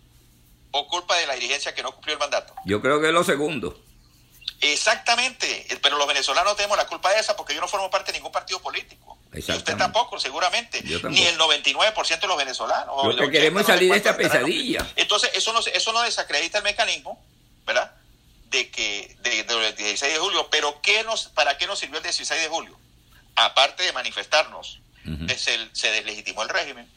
[0.71, 2.55] o culpa de la dirigencia que no cumplió el mandato?
[2.65, 3.83] Yo creo que es lo segundo.
[4.61, 8.19] Exactamente, pero los venezolanos tenemos la culpa de esa porque yo no formo parte de
[8.19, 9.16] ningún partido político.
[9.35, 10.83] Y usted tampoco, seguramente.
[10.83, 11.09] Tampoco.
[11.11, 13.15] Ni el 99% de los venezolanos.
[13.15, 14.87] Lo que queremos es salir de esta pesadilla.
[14.97, 17.23] Entonces, eso no, eso no desacredita el mecanismo,
[17.67, 17.93] ¿verdad?
[18.51, 20.49] De que de, de, del 16 de julio.
[20.51, 22.79] Pero ¿qué nos, ¿para qué nos sirvió el 16 de julio?
[23.35, 25.37] Aparte de manifestarnos, uh -huh.
[25.37, 26.91] se, se deslegitimó el régimen.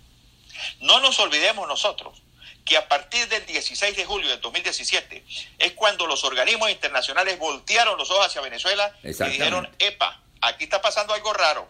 [0.80, 2.22] No nos olvidemos nosotros
[2.70, 5.26] que a partir del 16 de julio del 2017
[5.58, 10.80] es cuando los organismos internacionales voltearon los ojos hacia Venezuela y dijeron, epa, aquí está
[10.82, 11.68] pasando algo raro,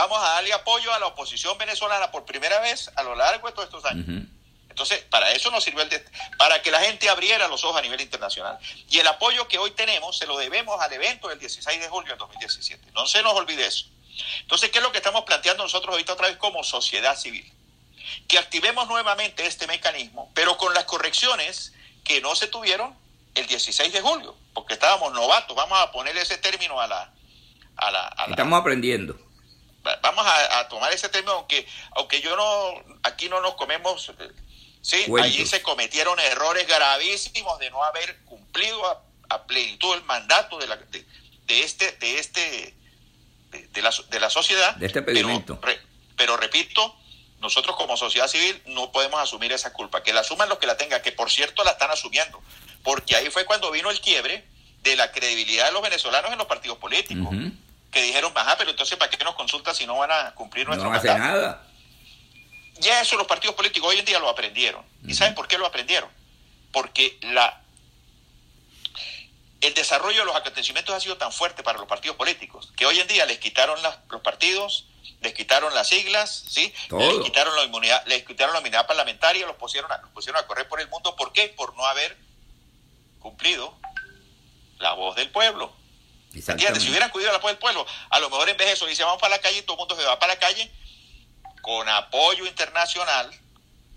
[0.00, 3.54] vamos a darle apoyo a la oposición venezolana por primera vez a lo largo de
[3.54, 4.06] todos estos años.
[4.08, 4.28] Uh -huh.
[4.70, 6.04] Entonces, para eso nos sirvió el de,
[6.36, 8.58] para que la gente abriera los ojos a nivel internacional.
[8.88, 12.10] Y el apoyo que hoy tenemos se lo debemos al evento del 16 de julio
[12.10, 12.92] del 2017.
[12.92, 13.86] No se nos olvide eso.
[14.40, 17.52] Entonces, ¿qué es lo que estamos planteando nosotros ahorita otra vez como sociedad civil?
[18.26, 21.72] que activemos nuevamente este mecanismo, pero con las correcciones
[22.04, 22.94] que no se tuvieron
[23.34, 27.12] el 16 de julio, porque estábamos novatos, vamos a poner ese término a la...
[27.76, 29.16] A la, a la Estamos aprendiendo.
[30.02, 34.12] Vamos a, a, tomar ese término, aunque, aunque yo no, aquí no nos comemos,
[34.82, 35.32] sí, Cuentos.
[35.32, 40.66] allí se cometieron errores gravísimos de no haber cumplido a, a plenitud el mandato de,
[40.66, 41.04] la, de,
[41.46, 42.74] de este, de este,
[43.50, 44.76] de, de, la, de la sociedad.
[44.76, 45.60] De este pedimento.
[45.60, 45.80] Pero, re,
[46.16, 46.96] pero repito,
[47.40, 50.76] nosotros como sociedad civil no podemos asumir esa culpa, que la asuman los que la
[50.76, 52.42] tengan, que por cierto la están asumiendo,
[52.82, 54.44] porque ahí fue cuando vino el quiebre
[54.82, 57.52] de la credibilidad de los venezolanos en los partidos políticos, uh -huh.
[57.90, 60.90] Que dijeron, ajá, pero entonces ¿para qué nos consultan si no van a cumplir nuestro
[60.90, 61.64] No hace nada.
[62.80, 64.82] Ya eso los partidos políticos hoy en día lo aprendieron.
[64.82, 65.10] Uh -huh.
[65.10, 66.10] ¿Y saben por qué lo aprendieron?
[66.72, 67.62] Porque la
[69.60, 73.00] el desarrollo de los acontecimientos ha sido tan fuerte para los partidos políticos que hoy
[73.00, 74.86] en día les quitaron las, los partidos
[75.20, 76.72] les quitaron las siglas, ¿sí?
[76.88, 77.00] Todo.
[77.00, 80.46] Les quitaron la inmunidad, les quitaron la inmunidad parlamentaria, los pusieron, a, los pusieron a
[80.46, 81.16] correr por el mundo.
[81.16, 81.48] ¿Por qué?
[81.48, 82.16] Por no haber
[83.18, 83.74] cumplido
[84.78, 85.72] la voz del pueblo.
[86.34, 86.82] ¿Entiendes?
[86.82, 89.02] Si hubieran cuidado la voz del pueblo, a lo mejor en vez de eso dice
[89.02, 90.70] vamos para la calle y todo el mundo se va para la calle
[91.62, 93.30] con apoyo internacional,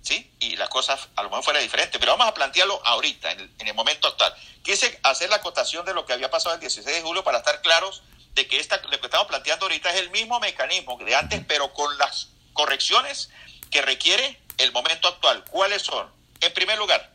[0.01, 0.31] ¿sí?
[0.39, 3.51] Y las cosas a lo mejor fuera diferente, pero vamos a plantearlo ahorita, en el,
[3.59, 4.33] en el momento actual.
[4.63, 7.61] Quise hacer la acotación de lo que había pasado el 16 de julio para estar
[7.61, 8.01] claros
[8.33, 11.73] de que esta, lo que estamos planteando ahorita es el mismo mecanismo de antes, pero
[11.73, 13.29] con las correcciones
[13.69, 15.43] que requiere el momento actual.
[15.45, 16.09] ¿Cuáles son?
[16.39, 17.11] En primer lugar,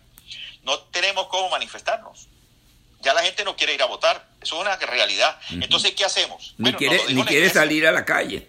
[0.62, 2.29] no tenemos cómo manifestarnos.
[3.00, 4.25] Ya la gente no quiere ir a votar.
[4.46, 5.40] Eso es una realidad.
[5.50, 5.64] Uh -huh.
[5.64, 6.54] Entonces, ¿qué hacemos?
[6.56, 8.48] Ni bueno, quiere, ni quiere salir a la calle.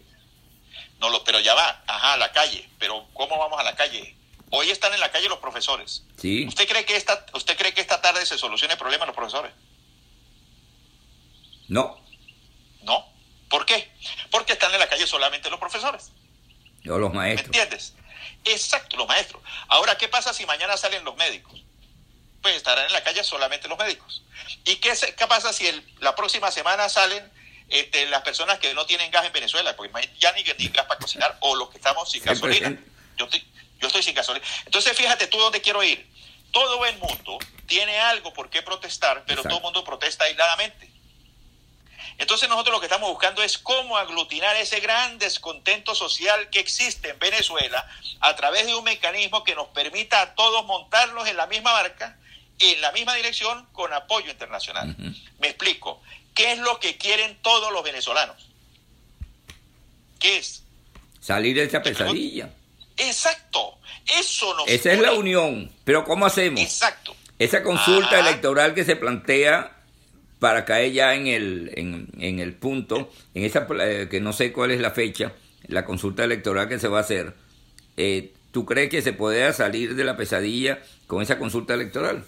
[1.00, 2.70] No, lo, pero ya va, ajá, a la calle.
[2.78, 4.16] Pero ¿cómo vamos a la calle?
[4.52, 6.04] Hoy están en la calle los profesores.
[6.22, 6.46] Sí.
[6.48, 9.16] ¿Usted cree que esta, usted cree que esta tarde se solucione el problema de los
[9.16, 9.52] profesores?
[11.68, 12.00] No.
[12.84, 13.12] No.
[13.50, 13.92] ¿Por qué?
[14.30, 16.12] Porque están en la calle solamente los profesores.
[16.88, 17.48] O los ¿Me maestros.
[17.48, 17.96] entiendes?
[18.46, 19.42] Exacto, los maestros.
[19.68, 21.60] Ahora, ¿qué pasa si mañana salen los médicos?
[22.42, 24.24] Pues estarán en la calle solamente los médicos.
[24.64, 27.32] ¿Y qué, se- qué pasa si el- la próxima semana salen
[27.70, 29.76] este, las personas que no tienen gas en Venezuela?
[29.76, 32.82] Porque ya ni, ni gas para cocinar, o los que estamos sin Siempre gasolina.
[33.18, 33.46] Yo estoy,
[33.80, 34.46] yo estoy sin gasolina.
[34.66, 36.08] Entonces, fíjate tú dónde quiero ir.
[36.52, 39.50] Todo el mundo tiene algo por qué protestar, pero Exacto.
[39.50, 40.90] todo el mundo protesta aisladamente.
[42.20, 47.10] Entonces nosotros lo que estamos buscando es cómo aglutinar ese gran descontento social que existe
[47.10, 47.88] en Venezuela
[48.22, 52.18] a través de un mecanismo que nos permita a todos montarnos en la misma barca,
[52.60, 54.96] en la misma dirección, con apoyo internacional.
[55.40, 56.02] Me explico.
[56.34, 58.50] ¿Qué es lo que quieren todos los venezolanos?
[60.20, 60.64] ¿Qué es?
[61.20, 62.50] Salir de esa pesadilla.
[62.98, 63.78] Exacto.
[64.20, 65.72] Eso nos Esa es la unión.
[65.84, 66.62] Pero ¿cómo hacemos?
[66.62, 67.16] Exacto.
[67.40, 68.30] Esa consulta Ajá.
[68.30, 69.78] electoral que se plantea
[70.40, 74.52] para caer ya en el, en, en el punto, en esa eh, que no sé
[74.54, 75.34] cuál es la fecha,
[75.68, 77.34] la consulta electoral que se va a hacer,
[77.98, 82.24] eh, ¿tú crees que se pueda salir de la pesadilla con esa consulta electoral?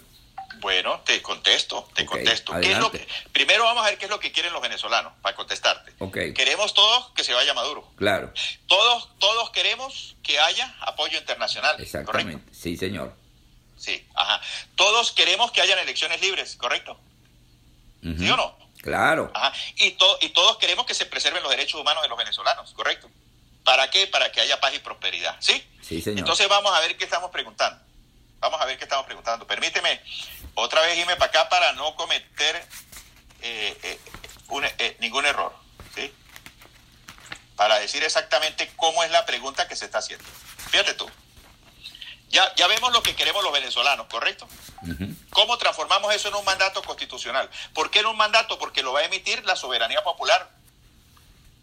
[0.59, 2.51] Bueno, te contesto, te contesto.
[2.53, 3.05] ¿Qué es lo adelante.
[3.05, 5.93] que- primero vamos a ver qué es lo que quieren los venezolanos, para contestarte.
[5.99, 6.17] Ok.
[6.35, 7.87] Queremos todos que se vaya Maduro.
[7.97, 8.31] Claro,
[8.67, 11.71] Todos, todos queremos que haya apoyo internacional.
[11.77, 11.83] ¿correcto?
[11.99, 12.53] exactamente.
[12.53, 13.15] Sí, señor.
[13.77, 14.41] Sí, ajá.
[14.75, 16.99] Todos queremos que hayan elecciones libres, ¿correcto?
[18.03, 18.17] Ujú.
[18.19, 18.57] ¿Sí o no?
[18.81, 19.31] Claro.
[19.33, 19.53] Ajá.
[19.77, 23.09] Y, to- y todos queremos que se preserven los derechos humanos de los venezolanos, ¿correcto?
[23.63, 24.07] ¿Para qué?
[24.07, 25.63] Para que haya paz y prosperidad, ¿sí?
[25.81, 26.19] Sí, señor.
[26.19, 27.81] Entonces vamos a ver qué estamos preguntando.
[28.39, 29.45] Vamos a ver qué estamos preguntando.
[29.45, 30.01] Permíteme
[30.55, 32.55] otra vez irme para acá para no cometer
[33.41, 33.99] eh, eh,
[34.49, 35.53] un- eh, ningún error,
[35.95, 36.13] ¿sí?
[37.55, 40.25] Para decir exactamente cómo es la pregunta que se está haciendo.
[40.71, 41.09] Fíjate tú.
[42.29, 44.47] Ya, ya vemos lo que queremos los venezolanos, ¿correcto?
[45.31, 47.49] ¿Cómo transformamos eso en un mandato constitucional?
[47.73, 48.59] ¿Por qué en un mandato?
[48.59, 50.49] Porque lo va a emitir la soberanía popular.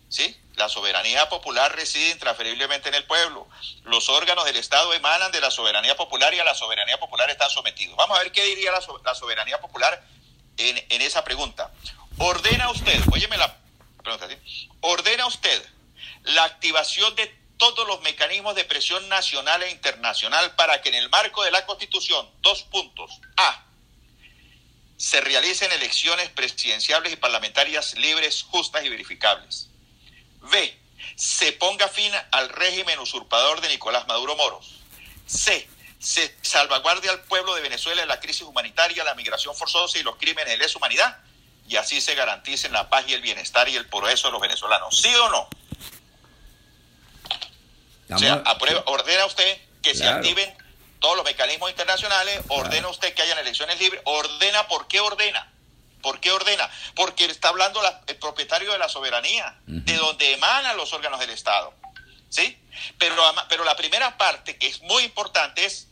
[0.08, 0.36] ¿Sí?
[0.54, 3.48] La soberanía popular reside intransferiblemente en el pueblo.
[3.84, 7.50] Los órganos del Estado emanan de la soberanía popular y a la soberanía popular están
[7.50, 7.96] sometidos.
[7.96, 10.02] Vamos a ver qué diría la, so- la soberanía popular
[10.56, 11.70] en, en esa pregunta.
[12.18, 13.54] Ordena usted, óyeme la
[14.02, 14.68] pregunta, ¿sí?
[14.80, 15.62] Ordena usted
[16.22, 17.26] la activación de
[17.58, 21.66] todos los mecanismos de presión nacional e internacional para que en el marco de la
[21.66, 23.64] Constitución, dos puntos, A,
[24.96, 29.68] se realicen elecciones presidenciales y parlamentarias libres, justas y verificables.
[30.50, 30.78] B.
[31.16, 34.76] Se ponga fin al régimen usurpador de Nicolás Maduro Moros.
[35.26, 35.68] C.
[35.98, 40.16] Se salvaguarde al pueblo de Venezuela de la crisis humanitaria, la migración forzosa y los
[40.16, 41.18] crímenes de lesa humanidad.
[41.68, 45.00] Y así se garanticen la paz y el bienestar y el progreso de los venezolanos.
[45.00, 45.48] ¿Sí o no?
[48.14, 50.18] O sea, aprueba, ordena usted que se Claro.
[50.18, 50.54] activen
[51.00, 55.50] todos los mecanismos internacionales, ordena usted que hayan elecciones libres, ordena, ¿por qué ordena?
[56.06, 56.70] ¿Por qué ordena?
[56.94, 61.30] Porque está hablando la- el propietario de la soberanía, de donde emanan los órganos del
[61.30, 61.74] Estado.
[62.28, 62.56] ¿Sí?
[62.96, 63.16] Pero,
[63.48, 65.88] pero la primera parte, que es muy importante, es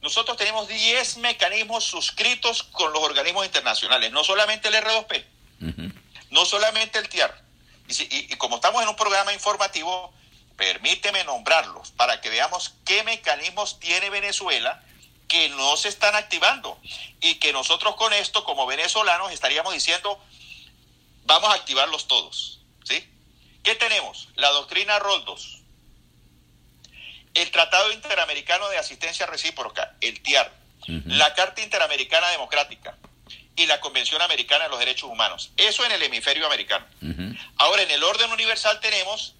[0.00, 5.24] nosotros tenemos 10 mecanismos suscritos con los organismos internacionales, no solamente el R2P,
[5.62, 5.92] Ujú.
[6.30, 7.40] no solamente el TIAR.
[7.86, 10.12] Y, si- y- y como estamos en un programa informativo,
[10.56, 14.82] permíteme nombrarlos para que veamos qué mecanismos tiene Venezuela
[15.28, 16.78] que no se están activando
[17.20, 20.20] y que nosotros con esto como venezolanos estaríamos diciendo
[21.24, 23.08] vamos a activarlos todos, ¿sí?
[23.62, 24.28] ¿Qué tenemos?
[24.36, 25.58] La doctrina Roldos,
[27.34, 30.52] el Tratado Interamericano de Asistencia Recíproca, el TIAR,
[30.86, 32.96] la Carta Interamericana Democrática
[33.56, 35.50] y la Convención Americana de los Derechos Humanos.
[35.56, 36.86] Eso en el hemisferio americano.
[37.56, 39.34] Ahora, en el orden universal tenemos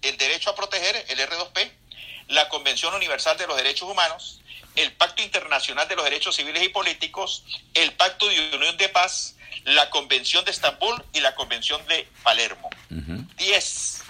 [0.00, 1.70] el derecho a proteger, el R2P,
[2.28, 4.40] la Convención Universal de los Derechos Humanos,
[4.78, 9.34] el Pacto Internacional de los Derechos Civiles y Políticos, el Pacto de Unión de Paz,
[9.64, 12.70] la Convención de Estambul y la Convención de Palermo.
[12.88, 14.02] 10,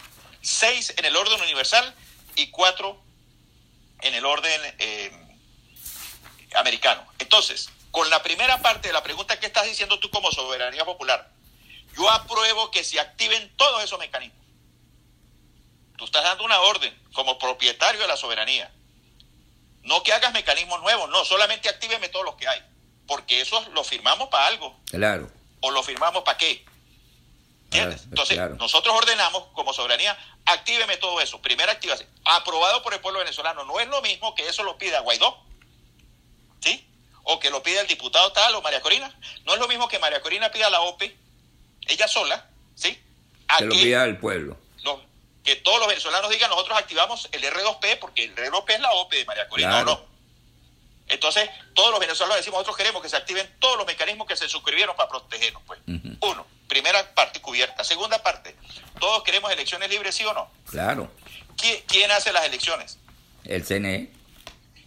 [0.42, 1.94] 6 en el orden universal
[2.36, 3.02] y 4
[4.02, 5.10] en el orden eh,
[6.54, 7.06] americano.
[7.18, 11.30] Entonces, con la primera parte de la pregunta que estás diciendo tú como soberanía popular,
[11.96, 14.38] yo apruebo que se activen todos esos mecanismos.
[15.96, 18.70] Tú estás dando una orden como propietario de la soberanía.
[19.82, 22.62] No que hagas mecanismos nuevos, no, solamente actíveme todos los que hay.
[23.06, 24.78] Porque esos los firmamos para algo.
[24.86, 25.30] Claro.
[25.60, 26.64] ¿O lo firmamos para qué?
[27.64, 28.04] ¿Entiendes?
[28.04, 28.56] Entonces, claro.
[28.56, 31.40] nosotros ordenamos como soberanía, actíveme todo eso.
[31.40, 32.08] Primera activación.
[32.24, 33.64] Aprobado por el pueblo venezolano.
[33.64, 35.36] No es lo mismo que eso lo pida Guaidó.
[36.60, 36.86] ¿Sí?
[37.24, 39.14] O que lo pida el diputado tal o María Corina.
[39.44, 41.16] No es lo mismo que María Corina pida la OPE,
[41.86, 42.98] ella sola, ¿sí?
[43.48, 44.56] A Que lo pida el pueblo.
[45.44, 49.16] Que todos los venezolanos digan, nosotros activamos el R2P, porque el R2P es la OPE
[49.18, 49.92] de María Corina, Claro.
[49.92, 50.08] ¿o no?
[51.08, 54.46] Entonces, todos los venezolanos decimos, nosotros queremos que se activen todos los mecanismos que se
[54.48, 55.80] suscribieron para protegernos, pues.
[56.20, 56.46] Uno.
[56.68, 57.82] Primera parte cubierta.
[57.82, 58.54] Segunda parte,
[59.00, 60.50] ¿todos queremos elecciones libres, sí o no?
[60.70, 61.10] Claro.
[61.56, 62.98] ¿Quién, quién hace las elecciones?
[63.44, 64.10] El CNE.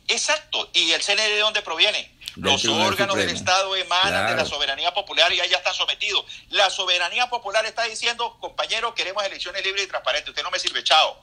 [0.08, 0.70] Exacto.
[0.74, 2.11] ¿Y el CNE de dónde proviene?
[2.36, 3.30] Los órganos del.
[3.30, 6.26] Estado emanan de la soberanía popular y ya están sometidos.
[6.50, 10.30] La soberanía popular está diciendo, compañero, queremos elecciones libres y transparentes.
[10.30, 11.18] Usted no me sirve, chao.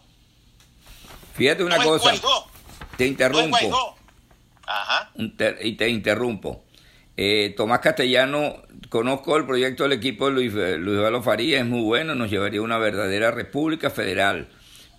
[1.34, 2.14] Fíjate una no cosa,
[2.96, 3.96] te interrumpo.
[4.66, 5.10] Ajá.
[5.14, 6.64] Inter- y te interrumpo.
[7.16, 11.82] Eh, Tomás Castellano, conozco el proyecto del equipo de Luis, Luis Valo Faría, es muy
[11.82, 14.48] bueno, nos llevaría a una verdadera república federal,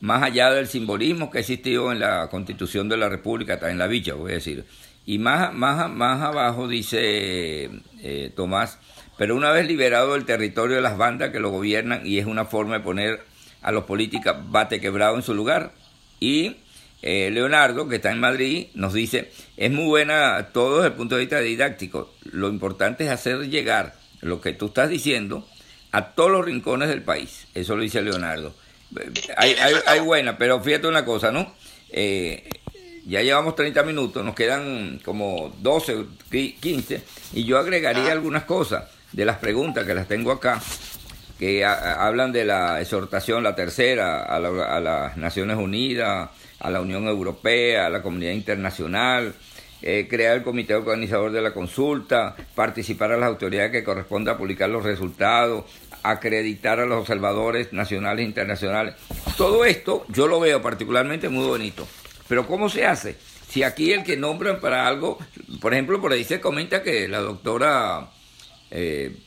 [0.02, 3.78] más allá del simbolismo que ha existido en la constitución de la república, está en
[3.78, 4.65] la villa, voy a decir.
[5.10, 7.67] Y más, más, más abajo dice
[8.04, 8.78] eh, Tomás,
[9.17, 12.45] pero una vez liberado el territorio de las bandas que lo gobiernan, y es una
[12.45, 13.22] forma de poner
[13.63, 15.74] a los políticos bate quebrado en su lugar,
[16.19, 16.58] y
[17.02, 21.15] eh, Leonardo, que está en Madrid, nos dice, es muy buena todo desde el punto
[21.15, 22.13] de vista didáctico.
[22.32, 25.43] Lo importante es hacer llegar lo que tú estás diciendo
[25.91, 27.48] a todos los rincones del país.
[27.56, 28.54] Eso lo dice Leonardo.
[28.95, 31.52] Eh, Hay, hay, hay buena, pero fíjate una cosa, ¿no?
[31.91, 32.48] Eh,
[33.10, 36.06] ya llevamos 30 minutos, nos quedan como 12,
[36.60, 37.02] 15,
[37.34, 40.62] y yo agregaría algunas cosas de las preguntas que las tengo acá
[41.39, 46.69] que a- hablan de la exhortación, la tercera, a, la- a las Naciones Unidas, a
[46.69, 49.34] la Unión Europea, a la comunidad internacional,
[49.82, 54.38] eh, crear el comité organizador de la consulta, participar a las autoridades que corresponda a
[54.38, 55.63] publicar los resultados,
[56.04, 58.95] acreditar a los observadores nacionales e internacionales.
[59.38, 61.88] Todo esto yo lo veo particularmente muy bonito.
[62.30, 63.18] Pero ¿cómo se hace?
[63.50, 65.18] Si aquí el que nombran para algo,
[65.60, 68.10] por ejemplo, por ahí se comenta que la doctora...
[68.72, 69.18] eh,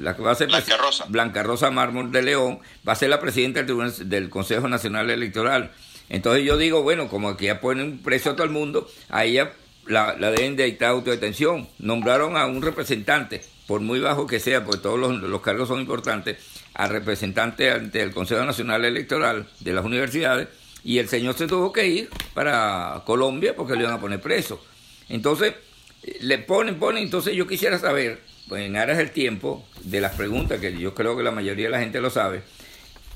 [0.00, 1.04] la que va a ser Blanca Rosa.
[1.08, 5.10] Blanca Rosa Mármol de León va a ser la presidenta del, Tribunal- del Consejo Nacional
[5.10, 5.72] Electoral.
[6.08, 9.52] Entonces yo digo, bueno, como aquí ya ponen preso a todo el mundo, a ella
[9.86, 11.68] la, la deben de dictar autodetención.
[11.78, 15.80] Nombraron a un representante, por muy bajo que sea, porque todos los, los cargos son
[15.80, 16.38] importantes,
[16.72, 20.48] al representante ante el Consejo Nacional Electoral de las universidades,
[20.84, 24.64] y el señor se tuvo que ir para Colombia porque le iban a poner preso.
[25.08, 25.54] Entonces,
[26.02, 30.14] eh, le ponen, ponen, entonces yo quisiera saber, pues en aras del tiempo, de las
[30.14, 32.42] preguntas que yo creo que la mayoría de la gente lo sabe,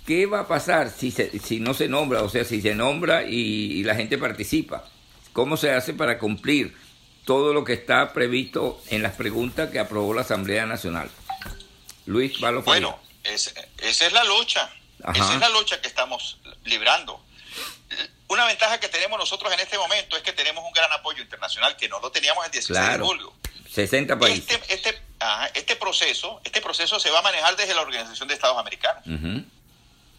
[0.07, 2.23] ¿qué va a pasar si, se- si no se nombra?
[2.23, 3.37] O sea, si se nombra y,
[3.73, 4.85] y la gente participa.
[5.33, 6.75] ¿Cómo se hace para cumplir
[7.25, 11.11] todo lo que está previsto en las preguntas que aprobó la Asamblea Nacional?
[12.07, 12.63] Luis Palo.
[12.63, 14.71] Bueno, es- esa es la lucha.
[15.03, 15.25] Ajá.
[15.25, 17.21] Esa es la lucha que estamos librando.
[18.29, 21.77] Una ventaja que tenemos nosotros en este momento es que tenemos un gran apoyo internacional
[21.77, 23.05] que no lo teníamos el 16 Claro.
[23.05, 23.33] de julio.
[23.73, 24.51] 60 países.
[24.51, 28.35] Este, este, ajá, este proceso, este proceso se va a manejar desde la Organización de
[28.35, 29.05] Estados Americanos.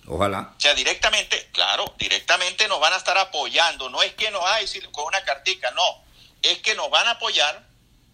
[0.08, 0.54] Ojalá.
[0.56, 3.90] O sea, directamente, claro, directamente nos van a estar apoyando.
[3.90, 6.04] No es que nos hay con una cartica, no.
[6.42, 7.67] Es que nos van a apoyar,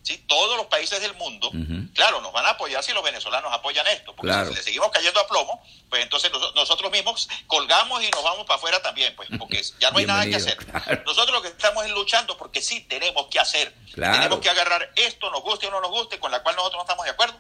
[0.04, 0.18] ¿sí?
[0.28, 1.50] Todos los países del mundo,
[1.96, 4.16] claro, nos van a apoyar si los venezolanos apoyan esto.
[4.16, 4.50] Porque Claro.
[4.50, 8.46] si le seguimos cayendo a plomo, pues entonces nos- nosotros mismos colgamos y nos vamos
[8.46, 10.58] para afuera también, pues, porque ya no hay nada que hacer.
[10.58, 11.02] Claro.
[11.06, 13.74] Nosotros lo que estamos es luchando porque sí tenemos que hacer.
[13.94, 14.14] Claro.
[14.18, 16.84] Tenemos que agarrar esto, nos guste o no nos guste, con la cual nosotros no
[16.84, 17.36] estamos de acuerdo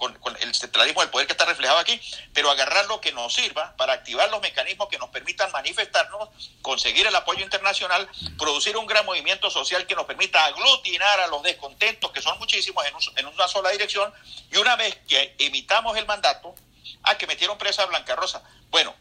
[0.00, 2.00] con, con el centralismo del poder que está reflejado aquí,
[2.32, 6.30] pero agarrar lo que nos sirva para activar los mecanismos que nos permitan manifestarnos,
[6.62, 8.08] conseguir el apoyo internacional,
[8.38, 12.84] producir un gran movimiento social que nos permita aglutinar a los descontentos, que son muchísimos,
[12.86, 14.12] en, un- en una sola dirección,
[14.50, 16.54] y una vez que emitamos el mandato,
[17.02, 18.42] a que metieron presa a Blanca Rosa.
[18.70, 18.94] Bueno,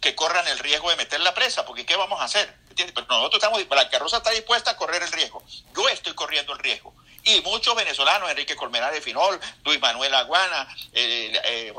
[0.00, 2.54] que corran el riesgo de meter la presa, porque ¿qué vamos a hacer?
[2.68, 2.94] ¿Entiendes?
[2.94, 5.42] Pero nosotros estamos, Blanca Rosa está dispuesta a correr el riesgo.
[5.74, 6.94] Yo estoy corriendo el riesgo.
[7.24, 11.72] Y muchos venezolanos, Enrique Colmenares Finol, Luis Manuel Aguana, eh, eh,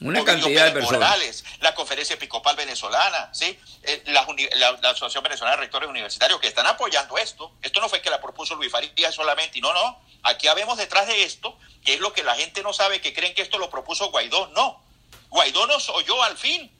[0.00, 1.00] Una Ovidio cantidad de personas.
[1.00, 3.58] Morales, la Conferencia Episcopal Venezolana, ¿sí?
[3.84, 7.52] Eh, la, uni- la- la Asociación Venezolana de Rectores Universitarios que están apoyando esto.
[7.62, 10.00] Esto no fue que la propuso Luis Faría solamente, y no, no.
[10.24, 13.34] Aquí habemos detrás de esto, que es lo que la gente no sabe, que creen
[13.34, 14.48] que esto lo propuso Guaidó.
[14.48, 14.82] No.
[15.30, 16.70] Guaidó nos oyó al fin,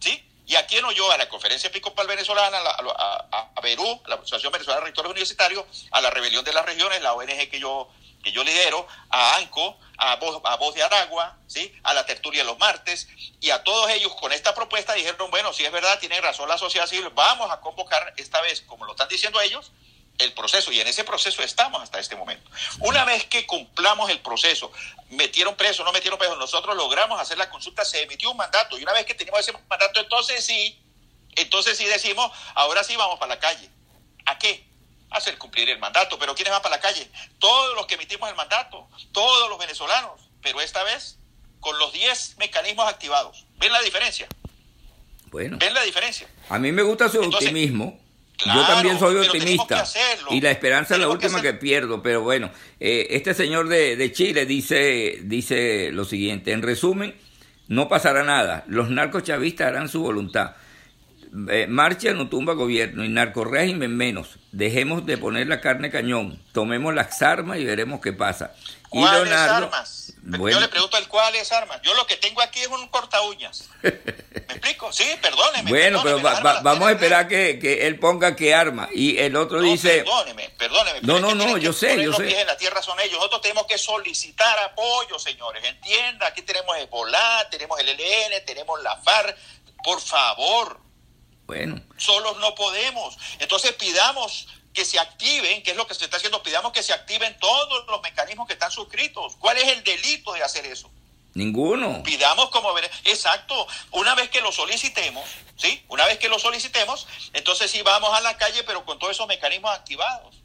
[0.00, 0.22] ¿sí?
[0.46, 1.10] ¿Y a quién oyó?
[1.12, 5.10] A la Conferencia Episcopal Venezolana, a, a, a- Perú, a la Asociación Venezolana de Rectores
[5.10, 7.88] Universitarios, a la Rebelión de las Regiones, la ONG que yo,
[8.24, 11.72] que yo lidero, a ANCO, a Voz, a Voz de Aragua, ¿sí?
[11.84, 13.06] a la Tertulia los martes,
[13.40, 16.58] y a todos ellos con esta propuesta dijeron, bueno, si es verdad, tiene razón la
[16.58, 19.70] sociedad civil, vamos a convocar esta vez, como lo están diciendo ellos,
[20.18, 22.48] el proceso, y en ese proceso estamos hasta este momento.
[22.80, 24.70] Una vez que cumplamos el proceso,
[25.10, 28.82] metieron preso, no metieron preso, nosotros logramos hacer la consulta, se emitió un mandato, y
[28.82, 30.78] una vez que tenemos ese mandato, entonces sí,
[31.34, 33.68] entonces sí decimos, ahora sí vamos para la calle.
[34.26, 34.64] ¿A qué?
[35.10, 36.18] A hacer cumplir el mandato.
[36.18, 37.10] ¿Pero quiénes van para la calle?
[37.38, 41.18] Todos los que emitimos el mandato, todos los venezolanos, pero esta vez
[41.60, 43.44] con los 10 mecanismos activados.
[43.56, 44.28] ¿Ven la diferencia?
[45.26, 46.28] Bueno, ¿Ven la diferencia?
[46.48, 47.98] a mí me gusta su Entonces- optimismo.
[48.46, 49.84] Yo también soy optimista
[50.30, 54.12] y la esperanza es la última que, pierdo, pero bueno, eh, este señor de, de,
[54.12, 57.14] Chile dice, dice lo siguiente, en resumen,
[57.68, 60.52] no pasará nada, los narcochavistas harán su voluntad.
[61.48, 64.38] Eh, marcha no tumba gobierno y narcorégimen menos.
[64.52, 68.52] Dejemos de poner la carne cañón, tomemos las armas y veremos qué pasa.
[68.90, 70.01] ¿Cuáles armas?
[70.24, 71.80] Yo le pregunto al cuáles armas.
[71.82, 73.68] Yo lo que tengo aquí es un corta uñas.
[73.82, 74.92] ¿Me explico?
[74.92, 75.68] Sí, perdóneme.
[75.68, 78.88] Bueno, pero vamos a esperar que, que, él ponga qué arma.
[78.94, 80.04] Y el otro dice...
[80.04, 81.00] Perdóneme, perdóneme.
[81.02, 82.24] No, no, no, yo sé, yo sé.
[82.24, 83.14] Los en la tierra son ellos.
[83.16, 85.64] Nosotros tenemos que solicitar apoyo, señores.
[85.64, 89.36] Entienda, aquí tenemos Ebola, tenemos el ELN, tenemos la FARC.
[89.82, 90.80] Por favor,
[91.46, 91.82] bueno.
[91.96, 93.18] Solos no podemos.
[93.38, 96.92] Entonces pidamos que se activen, que es lo que se está haciendo, pidamos que se
[96.92, 99.36] activen todos los mecanismos que están suscritos.
[99.36, 100.90] ¿Cuál es el delito de hacer eso?
[101.34, 102.02] Ninguno.
[102.02, 105.24] Pidamos como exacto, una vez que lo solicitemos,
[105.56, 105.84] ¿sí?
[105.88, 109.26] Una vez que lo solicitemos, entonces sí vamos a la calle, pero con todos esos
[109.26, 110.36] mecanismos activados.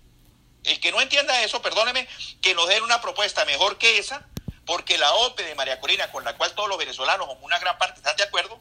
[0.64, 2.08] El que no entienda eso, perdóneme,
[2.42, 4.28] que nos den una propuesta mejor que esa,
[4.66, 7.78] porque la OPE de María Corina, con la cual todos los venezolanos, o una gran
[7.78, 8.60] parte, están de acuerdo,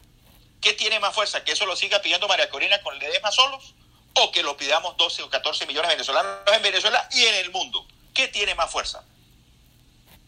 [0.61, 1.45] ¿Qué tiene más fuerza?
[1.45, 3.75] ¿Que eso lo siga pidiendo María Corina con Ledesma solos?
[4.19, 7.51] ¿O que lo pidamos 12 o 14 millones de venezolanos en Venezuela y en el
[7.51, 7.87] mundo?
[8.15, 9.05] ¿Qué tiene más fuerza?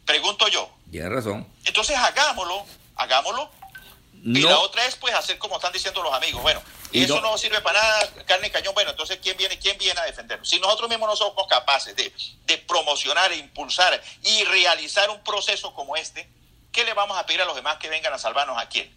[0.05, 0.71] Pregunto yo.
[0.91, 1.47] Tiene razón.
[1.65, 2.67] Entonces hagámoslo,
[2.97, 3.51] hagámoslo.
[4.25, 6.43] Y la otra es pues hacer como están diciendo los amigos.
[6.43, 6.61] Bueno,
[6.93, 7.39] y eso no...
[7.39, 8.75] sirve para nada, carne y cañón.
[8.75, 10.49] Bueno, entonces ¿quién viene, quién viene a defendernos?
[10.49, 12.13] Si nosotros mismos no somos capaces de,
[12.45, 16.29] de promocionar e impulsar y realizar un proceso como este,
[16.73, 18.93] ¿qué le vamos a pedir a los demás que vengan a salvarnos a quién?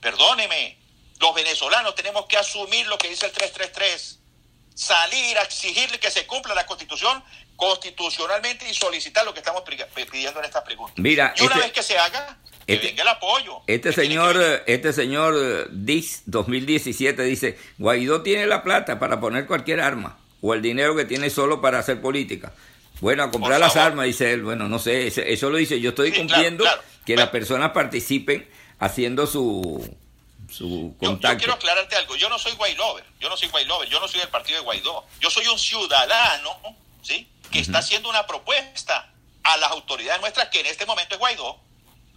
[0.00, 0.78] Perdóneme,
[1.20, 4.18] los venezolanos tenemos que asumir lo que dice el 333,
[4.74, 7.22] salir a exigirle que se cumpla la constitución
[7.56, 9.62] constitucionalmente y solicitar lo que estamos
[10.10, 10.94] pidiendo en esta pregunta.
[10.96, 13.60] Mira, y una este vez que se haga, que este, venga el apoyo.
[13.66, 20.18] Este señor, este señor Dix 2017 dice, Guaidó tiene la plata para poner cualquier arma
[20.40, 22.54] o el dinero que tiene solo para hacer política.
[23.02, 24.42] Bueno, a comprar las armas, dice él.
[24.42, 25.80] Bueno, no sé, eso lo dice.
[25.80, 26.64] Yo estoy cumpliendo
[27.04, 28.48] que las personas participen
[28.78, 29.86] haciendo su,
[30.50, 31.32] su contacto.
[31.32, 32.16] Yo, quiero aclararte algo.
[32.16, 33.04] Yo no soy Guaylover.
[33.20, 33.88] Yo no soy Guaylover.
[33.88, 35.04] Yo no soy del partido de Guaidó.
[35.20, 36.58] Yo soy un ciudadano,
[37.02, 37.30] ¿sí?
[37.50, 41.58] Que está haciendo una propuesta a las autoridades nuestras que en este momento es Guaidó.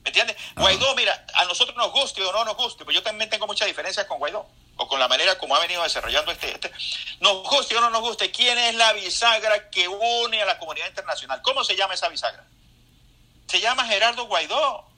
[0.04, 0.36] ¿Me entiendes?
[0.56, 3.68] Guaidó, mira, a nosotros nos guste o no nos guste, pero yo también tengo muchas
[3.68, 6.72] diferencias con Guaidó o con la manera como ha venido desarrollando este, este.
[7.22, 10.88] Nos guste o no nos guste, ¿quién es la bisagra que une a la comunidad
[10.88, 11.42] internacional?
[11.42, 12.46] ¿Cómo se llama esa bisagra?
[13.48, 14.93] Se llama Gerardo Guaidó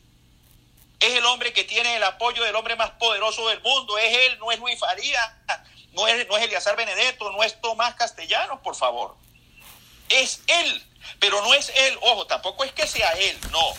[0.99, 4.39] es el hombre que tiene el apoyo del hombre más poderoso del mundo, es él,
[4.39, 5.37] no es Luis Faría,
[5.93, 9.15] no es, no es Benedetto, no es Tomás Castellanos, por favor.
[10.09, 10.83] Es él,
[11.19, 13.73] pero no es él, ojo, tampoco es que sea él, no,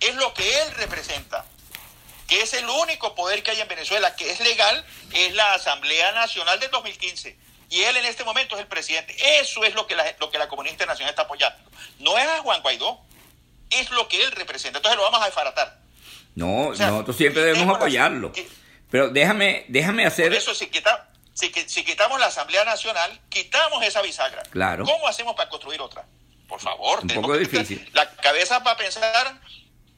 [0.00, 1.44] es lo que él representa,
[2.26, 6.12] que es el único poder que hay en Venezuela, que es legal, es la Asamblea
[6.12, 7.38] Nacional del 2015.
[7.70, 9.14] Y él en este momento es el presidente.
[9.40, 11.58] Eso es lo que la, lo que la comunidad internacional está apoyando.
[11.98, 12.98] No es a Juan Guaidó,
[13.70, 14.78] es lo que él representa.
[14.78, 15.78] Entonces lo vamos a desfaratar.
[16.38, 18.32] No, nosotros siempre debemos apoyarlo.
[18.90, 20.28] Pero déjame, déjame hacer...
[20.28, 20.70] Por eso, si,
[21.66, 24.42] si, quitamos la Asamblea Nacional, quitamos esa bisagra.
[24.44, 24.84] Claro.
[24.84, 26.04] ¿Cómo hacemos para construir otra?
[26.46, 27.00] Por favor.
[27.02, 27.90] Un poco difícil.
[27.92, 29.40] La cabeza para pensar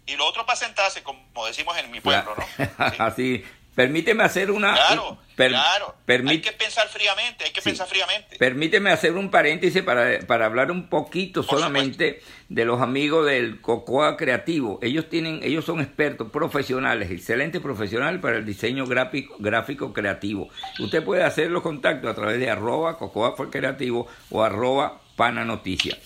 [0.07, 2.69] y lo otro para sentarse, como decimos en mi pueblo, ¿no?
[2.99, 3.45] Así,
[3.75, 4.75] Permíteme hacer una...
[4.75, 5.95] Claro, claro.
[6.29, 8.37] hay que pensar fríamente, hay que pensar fríamente.
[8.37, 14.17] Permíteme hacer un paréntesis para, para hablar un poquito solamente de los amigos del Cocoa
[14.17, 14.79] Creativo.
[14.83, 20.49] Ellos tienen, ellos son expertos, profesionales, excelentes profesionales para el diseño gráfico, gráfico creativo.
[20.79, 25.97] Usted puede hacer los contactos a través de arroba Cocoa Creativo o arroba Pana Noticia.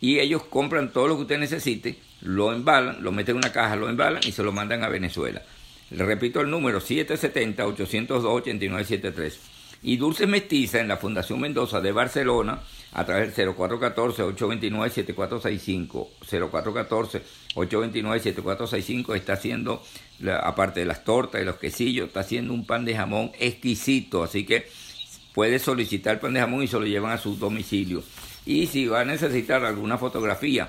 [0.00, 3.76] y ellos compran todo lo que usted necesite, lo embalan, lo meten en una caja,
[3.76, 5.42] lo embalan y se lo mandan a Venezuela.
[5.90, 9.36] Le repito el número 770-802-8973.
[9.80, 12.58] Y Dulce Mestiza en la Fundación Mendoza de Barcelona
[12.92, 16.08] a través del 0414-829-7465.
[17.54, 19.80] 0414-829-7465 está haciendo,
[20.42, 24.24] aparte de las tortas y los quesillos, está haciendo un pan de jamón exquisito.
[24.24, 24.68] Así que
[25.32, 28.02] puede solicitar pan de jamón y se lo llevan a su domicilio.
[28.44, 30.68] Y si va a necesitar alguna fotografía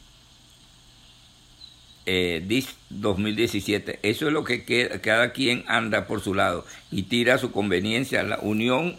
[2.10, 7.36] Eh, 2017, eso es lo que queda, cada quien anda por su lado y tira
[7.36, 8.22] su conveniencia.
[8.22, 8.96] La unión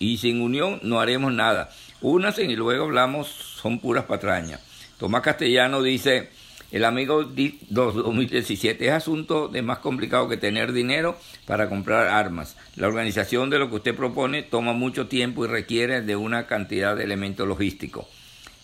[0.00, 1.70] y sin unión no haremos nada.
[2.00, 4.60] Unas y luego hablamos, son puras patrañas.
[4.98, 6.30] Tomás Castellano dice,
[6.72, 11.16] el amigo 2017 es asunto de más complicado que tener dinero
[11.46, 12.56] para comprar armas.
[12.74, 16.96] La organización de lo que usted propone toma mucho tiempo y requiere de una cantidad
[16.96, 18.06] de elementos logísticos.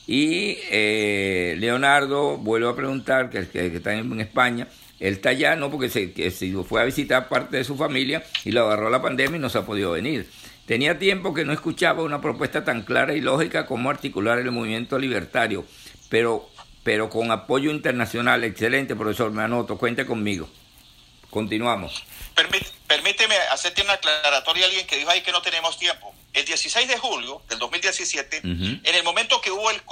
[0.06, 5.88] Y eh, Leonardo vuelve a preguntar, que, está en España, él está allá, no porque
[5.88, 9.36] se, que se fue a visitar parte de su familia y lo agarró la pandemia
[9.36, 10.28] y no se ha podido venir.
[10.66, 14.98] Tenía tiempo que no escuchaba una propuesta tan clara y lógica como articular el movimiento
[14.98, 15.66] libertario,
[16.08, 16.48] pero,
[16.84, 18.44] pero con apoyo internacional.
[18.44, 20.48] Excelente, profesor, me anoto, cuente conmigo.
[21.30, 22.04] Continuamos.
[22.86, 26.14] permíteme hacerte una aclaratoria a alguien que dijo ahí que no tenemos tiempo.
[26.32, 29.82] El 16 de julio del 2017, en el momento que hubo el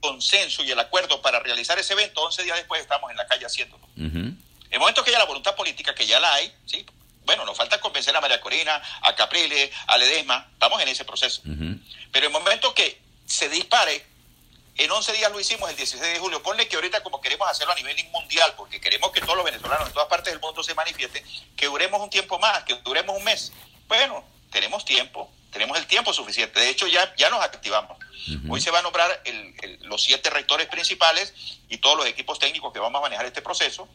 [0.00, 3.46] consenso y el acuerdo para realizar ese evento, 11 días después estamos en la calle
[3.46, 3.86] haciéndolo.
[3.96, 4.36] En
[4.70, 6.84] el momento que haya la voluntad política, que ya la hay, ¿sí?
[7.24, 11.42] bueno, nos falta convencer a María Corina, a Caprile, a Ledesma, estamos en ese proceso.
[11.44, 11.78] Pero
[12.12, 14.04] en el momento que se dispare,
[14.76, 17.72] en 11 días lo hicimos el 16 de julio, ponle que ahorita como queremos hacerlo
[17.72, 20.74] a nivel mundial, porque queremos que todos los venezolanos en todas partes del mundo se
[20.74, 21.24] manifiesten,
[21.56, 23.52] que duremos un tiempo más, que duremos un mes.
[23.86, 26.58] Bueno, tenemos tiempo, tenemos el tiempo suficiente.
[26.58, 27.98] De hecho, ya, ya nos activamos.
[28.48, 29.22] Hoy se va a nombrar
[29.82, 31.34] los siete rectores principales
[31.68, 33.88] y todos los equipos técnicos que vamos a manejar este proceso.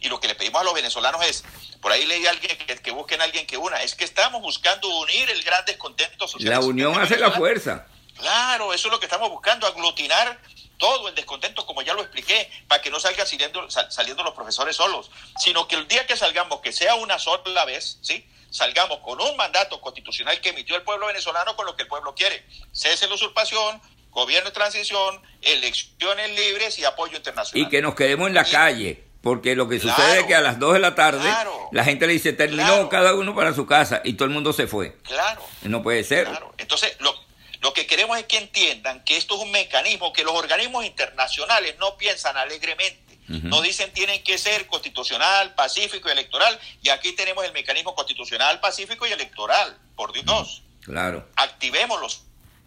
[0.00, 1.44] Y lo que le pedimos a los venezolanos es,
[1.80, 4.88] por ahí leí a alguien que, busquen a alguien que una, es que estamos buscando
[4.98, 6.50] unir el gran descontento social.
[6.50, 7.86] La unión hace la fuerza.
[8.16, 10.40] Claro, eso es lo que estamos buscando, aglutinar
[10.82, 14.74] todo el descontento, como ya lo expliqué, para que no salgan saliendo, saliendo los profesores
[14.74, 18.26] solos, sino que el día que salgamos, que sea una sola vez, ¿sí?
[18.50, 22.16] salgamos con un mandato constitucional que emitió el pueblo venezolano con lo que el pueblo
[22.16, 22.44] quiere.
[22.72, 23.80] Cese la usurpación,
[24.10, 27.64] gobierno de transición, elecciones libres y apoyo internacional.
[27.64, 30.58] Y que nos quedemos en la calle porque lo que sucede es que a las
[30.58, 31.32] 2 de la tarde
[31.70, 34.66] la gente le dice, terminó cada uno para su casa y todo el mundo se
[34.66, 34.96] fue.
[35.04, 35.46] Claro.
[35.62, 36.26] No puede ser.
[36.58, 37.14] Entonces, lo,
[37.62, 41.76] lo que queremos es que entiendan que esto es un mecanismo que los organismos internacionales
[41.78, 43.00] no piensan alegremente.
[43.28, 46.58] No dicen tienen que ser constitucional, pacífico y electoral.
[46.82, 49.78] Y aquí tenemos el mecanismo constitucional, pacífico y electoral.
[49.96, 50.62] Por Dios.
[50.82, 51.26] Claro.
[51.36, 52.08] Activémoslo.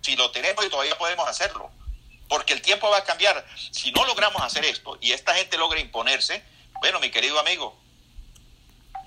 [0.01, 1.69] Si lo tenemos y todavía podemos hacerlo
[2.27, 3.45] porque el tiempo va a cambiar.
[3.71, 6.43] Si no logramos hacer esto y esta gente logra imponerse,
[6.79, 7.77] bueno, mi querido amigo,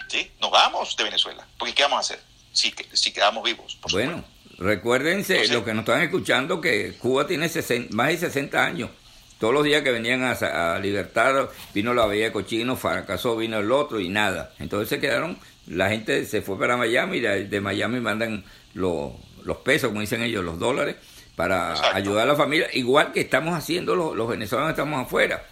[0.08, 0.30] ¿sí?
[0.40, 1.46] nos vamos de Venezuela.
[1.58, 2.22] Porque ¿qué vamos a hacer
[2.52, 3.78] si, si quedamos vivos?
[3.90, 4.24] bueno,
[4.58, 7.50] recuérdense, lo que nos están escuchando, que Cuba tiene
[7.90, 8.90] más de 60 años.
[9.38, 13.70] Todos los días que venían a, Libertad, vino la Bahía de Cochino, fracasó, vino el
[13.70, 14.52] otro y nada.
[14.58, 18.44] Entonces se quedaron, la gente se fue para Miami y de, Miami mandan
[18.74, 20.96] los pesos, como dicen ellos, los dólares
[21.38, 25.46] para ayudar a la familia, igual que estamos haciendo los, los venezolanos estamos afuera.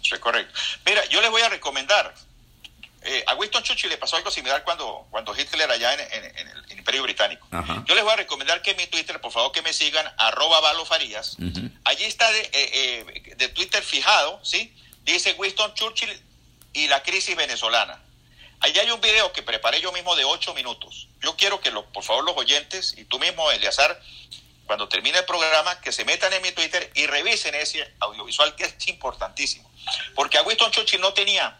[0.00, 0.54] Sí, correcto.
[0.86, 2.14] Mira, yo les voy a recomendar,
[3.02, 7.02] eh, a Winston Churchill le pasó algo similar cuando, cuando Hitler allá en, el Imperio
[7.02, 7.46] Británico.
[7.86, 10.60] Yo les voy a recomendar que en mi Twitter, por favor, que me sigan, arroba
[10.60, 11.36] balofarías.
[11.84, 14.74] Allí está de, eh, eh, de Twitter fijado, ¿sí?
[15.02, 16.22] Dice Winston Churchill
[16.72, 18.02] y la crisis venezolana.
[18.60, 21.08] Allá hay un video que preparé yo mismo de ocho minutos.
[21.22, 23.98] Yo quiero que, lo, por favor, los oyentes y tú mismo, Eleazar,
[24.66, 28.64] cuando termine el programa, que se metan en mi Twitter y revisen ese audiovisual que
[28.64, 29.70] es importantísimo.
[30.14, 31.58] Porque a Winston Churchill no tenía,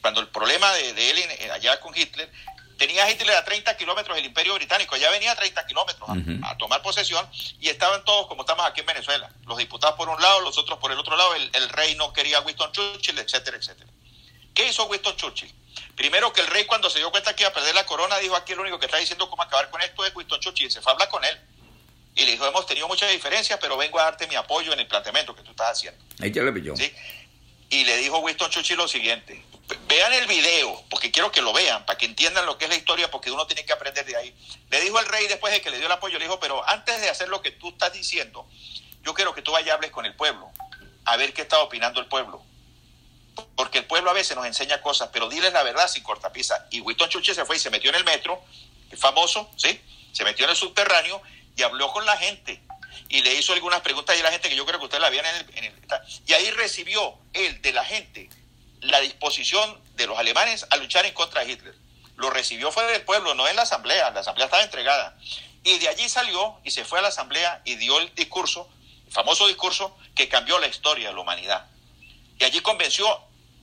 [0.00, 2.30] cuando el problema de, él allá con Hitler,
[2.78, 6.08] tenía Hitler a 30 kilómetros del Imperio Británico, ya venía a 30 kilómetros
[6.42, 7.26] a, tomar posesión
[7.60, 10.78] y estaban todos como estamos aquí en Venezuela, los diputados por un lado, los otros
[10.78, 13.90] por el otro lado, el, el rey no quería a Winston Churchill, etcétera, etcétera.
[14.54, 15.52] ¿Qué hizo Winston Churchill?
[15.94, 18.36] Primero que el rey cuando se dio cuenta que iba a perder la corona, dijo
[18.36, 20.70] aquí el único que está diciendo cómo acabar con esto es Winston Churchill.
[20.70, 21.38] Se fue a hablar con él.
[22.14, 24.86] Y le dijo, hemos tenido muchas diferencias, pero vengo a darte mi apoyo en el
[24.86, 26.02] planteamiento que tú estás haciendo.
[26.20, 26.74] Ahí ya le pilló.
[26.76, 26.90] ¿Sí?
[27.68, 29.44] Y le dijo Winston Churchill lo siguiente,
[29.88, 32.76] vean el video, porque quiero que lo vean, para que entiendan lo que es la
[32.76, 34.34] historia, porque uno tiene que aprender de ahí.
[34.70, 37.00] Le dijo al rey después de que le dio el apoyo, le dijo, pero antes
[37.00, 38.46] de hacer lo que tú estás diciendo,
[39.02, 40.50] yo quiero que tú vayas y hables con el pueblo,
[41.04, 42.42] a ver qué está opinando el pueblo
[43.54, 46.66] porque el pueblo a veces nos enseña cosas, pero diles la verdad sin cortapisa.
[46.70, 48.42] Y Winston Churchill se fue y se metió en el metro,
[48.90, 49.80] es famoso, ¿sí?
[50.12, 51.20] Se metió en el subterráneo
[51.56, 52.62] y habló con la gente.
[53.08, 55.30] Y le hizo algunas preguntas y la gente que yo creo que ustedes la vieron
[55.54, 55.72] en el,
[56.26, 58.28] Y ahí recibió él de la gente
[58.90, 61.74] la disposición de los alemanes a luchar en contra de Hitler.
[62.16, 65.16] Lo recibió fuera del pueblo, no en la asamblea, la asamblea estaba entregada.
[65.64, 68.68] Y de allí salió y se fue a la asamblea y dio el discurso,
[69.06, 71.66] el famoso discurso que cambió la historia de la humanidad.
[72.38, 73.06] Y allí convenció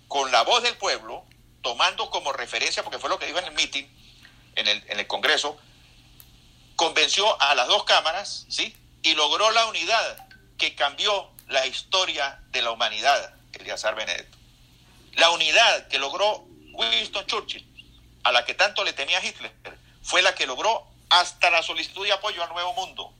[0.08, 1.24] con la voz del pueblo,
[1.62, 3.86] tomando como referencia, porque fue lo que dijo en el meeting,
[4.56, 5.58] en el, en el Congreso,
[6.76, 8.76] convenció a las dos cámaras, ¿sí?
[9.02, 14.38] Y logró la unidad que cambió la historia de la humanidad, Eliazar Benedetto.
[15.16, 17.66] La unidad que logró Winston Churchill,
[18.24, 19.52] a la que tanto le temía Hitler,
[20.02, 23.14] fue la que logró hasta la solicitud de apoyo al nuevo mundo,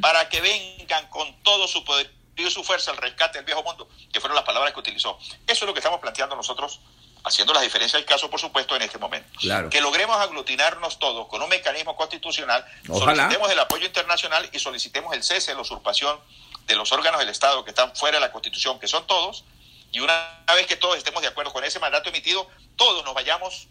[0.00, 3.88] para que vengan con todo su poder y su fuerza al rescate del viejo mundo,
[4.12, 5.18] que fueron las palabras que utilizó.
[5.20, 6.80] Eso es lo que estamos planteando nosotros,
[7.24, 9.28] haciendo las diferencias del caso, por supuesto, en este momento.
[9.70, 15.22] Que logremos aglutinarnos todos con un mecanismo constitucional, solicitemos el apoyo internacional y solicitemos el
[15.22, 16.18] cese, la usurpación
[16.66, 19.44] de los órganos del Estado que están fuera de la Constitución, que son todos,
[19.92, 20.14] y una
[20.54, 23.68] vez que todos estemos de acuerdo con ese mandato emitido, todos nos vayamos,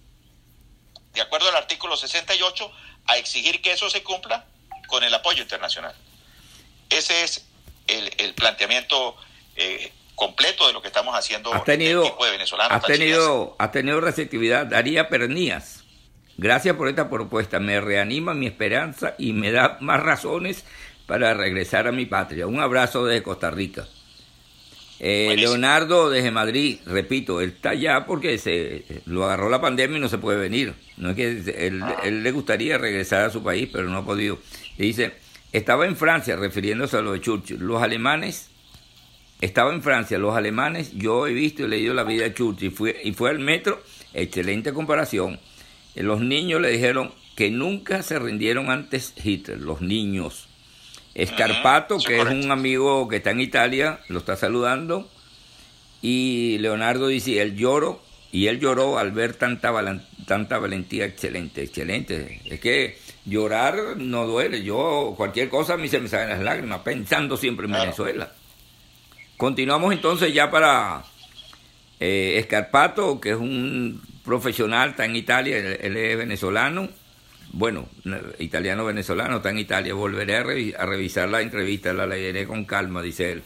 [1.14, 2.72] de acuerdo al artículo 68,
[3.08, 4.46] a exigir que eso se cumpla
[4.88, 5.96] con el apoyo internacional.
[6.90, 7.46] Ese es
[7.88, 9.16] el, planteamiento
[9.56, 12.78] eh, completo de lo que estamos haciendo has tenido, el de venezolanos.
[12.78, 14.66] Has tenido, has tenido receptividad.
[14.66, 15.84] Daría Pernías,
[16.38, 17.60] gracias por esta propuesta.
[17.60, 20.66] Me reanima mi esperanza y me da más razones
[21.08, 22.48] para regresar a mi patria.
[22.48, 23.88] Un abrazo desde Costa Rica.
[25.02, 30.02] Eh, Leonardo desde Madrid, repito, él está allá porque se lo agarró la pandemia y
[30.02, 30.74] no se puede venir.
[30.98, 31.96] No es que él, ah.
[32.04, 34.40] él le gustaría regresar a su país, pero no ha podido.
[34.78, 35.14] dice,
[35.54, 37.60] estaba en Francia, refiriéndose a lo de Churchill.
[37.60, 38.50] Los alemanes,
[39.40, 43.00] estaba en Francia, los alemanes, yo he visto y leído la vida de Churchill fue,
[43.02, 43.82] y fue al metro,
[44.14, 45.40] excelente comparación.
[45.96, 50.49] Eh, los niños le dijeron que nunca se rindieron antes Hitler, los niños.
[51.22, 55.10] Escarpato, que es un amigo que está en Italia, lo está saludando.
[56.02, 58.02] Y Leonardo dice, él lloro,
[58.32, 59.74] y él lloró al ver tanta,
[60.26, 62.42] tanta valentía, excelente, excelente.
[62.46, 64.64] Es que llorar no duele.
[64.64, 68.32] Yo, cualquier cosa a mí se me salen las lágrimas, pensando siempre en Venezuela.
[69.38, 71.04] Continuamos entonces ya para
[72.00, 76.90] eh, Escarpato, que es un profesional, está en Italia, él, es venezolano.
[77.52, 77.90] Bueno,
[78.38, 79.94] italiano-venezolano, está en Italia.
[79.94, 83.44] Volveré a, revisar la entrevista, la leeré con calma, dice él.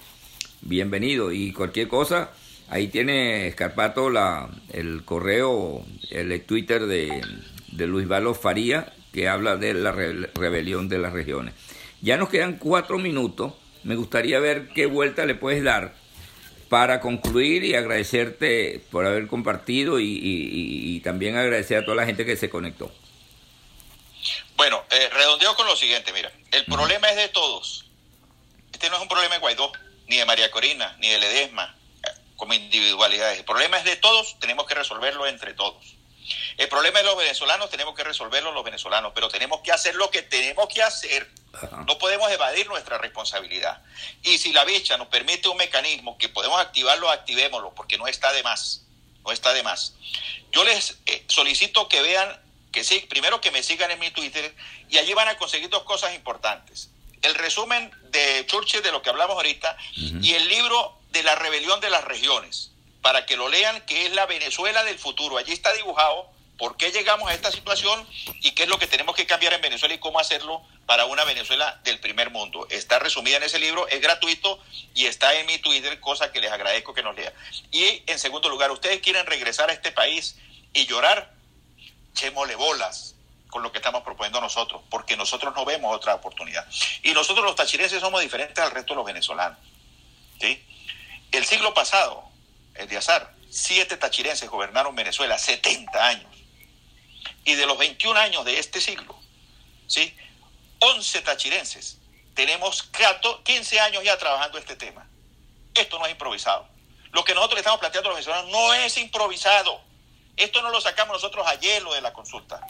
[0.62, 1.32] Bienvenido.
[1.32, 2.32] Y cualquier cosa,
[2.70, 7.22] ahí tiene Escarpato la, el correo, el Twitter de,
[7.72, 11.54] de Luis Valo Faría, que habla de la rebelión de las regiones.
[12.02, 13.54] Ya nos quedan cuatro minutos.
[13.84, 15.96] Me gustaría ver qué vuelta le puedes dar
[16.74, 22.36] para concluir y agradecerte por haber compartido y, también agradecer a toda la gente que
[22.36, 22.92] se conectó.
[24.56, 27.86] Bueno, eh, redondeo con lo siguiente, mira, el problema es de todos.
[28.72, 29.72] Este no es un problema de Guaidó,
[30.08, 33.40] ni de María Corina, ni de Ledesma, eh, como individualidades.
[33.40, 35.96] El problema es de todos, tenemos que resolverlo entre todos.
[36.58, 40.10] El problema de los venezolanos tenemos que resolverlo los venezolanos, pero tenemos que hacer lo
[40.12, 41.30] que tenemos que hacer.
[41.86, 43.82] No podemos evadir nuestra responsabilidad.
[44.24, 48.32] Y si la bicha nos permite un mecanismo que podemos activarlo, activémoslo, porque no está
[48.34, 48.86] de más.
[49.24, 49.96] No está de más.
[50.52, 52.42] Yo les eh, solicito que vean,
[52.74, 54.54] que sí, primero que me sigan en mi Twitter
[54.90, 56.90] y allí van a conseguir dos cosas importantes.
[57.22, 61.80] El resumen de Churchill de lo que hablamos ahorita y el libro de la rebelión
[61.80, 62.72] de las regiones
[63.02, 65.38] para que lo lean, que es la Venezuela del futuro.
[65.38, 68.08] Allí está dibujado por qué llegamos a esta situación
[68.42, 71.24] y qué es lo que tenemos que cambiar en Venezuela y cómo hacerlo para una
[71.24, 72.68] Venezuela del primer mundo.
[72.70, 74.60] Está resumida en ese libro, es gratuito
[74.94, 77.34] y está en mi Twitter, cosa que les agradezco que nos lean.
[77.72, 80.38] Y en segundo lugar, ustedes quieren regresar a este país
[80.74, 81.34] y llorar,
[82.14, 83.16] chémole bolas
[83.50, 86.68] con lo que estamos proponiendo nosotros, porque nosotros no vemos otra oportunidad.
[87.04, 89.60] Y nosotros los tachirenses somos diferentes al resto de los venezolanos.
[90.40, 90.64] ¿sí?
[91.32, 92.24] El siglo pasado,
[92.76, 96.32] el de azar, siete tachirenses gobernaron Venezuela 70 años.
[97.46, 99.16] Y de los 21 años de este siglo,
[99.88, 100.16] ¿sí?
[100.80, 102.00] 11 tachirenses.
[102.34, 102.90] Tenemos
[103.44, 105.08] 15 años ya trabajando este tema.
[105.76, 106.68] Esto no es improvisado.
[107.12, 109.82] Lo que nosotros le estamos planteando a los venezolanos no es improvisado.
[110.38, 112.62] Esto no lo sacamos nosotros ayer lo de la consulta.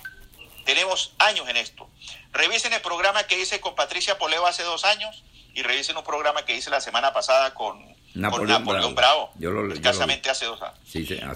[0.66, 1.90] Tenemos años en esto.
[2.32, 6.46] Revisen el programa que hice con Patricia Poleo hace dos años y revisen un programa
[6.46, 9.32] que hice la semana pasada con Napoleón, Napoleón Bravo,
[9.74, 10.80] escasamente hace dos años.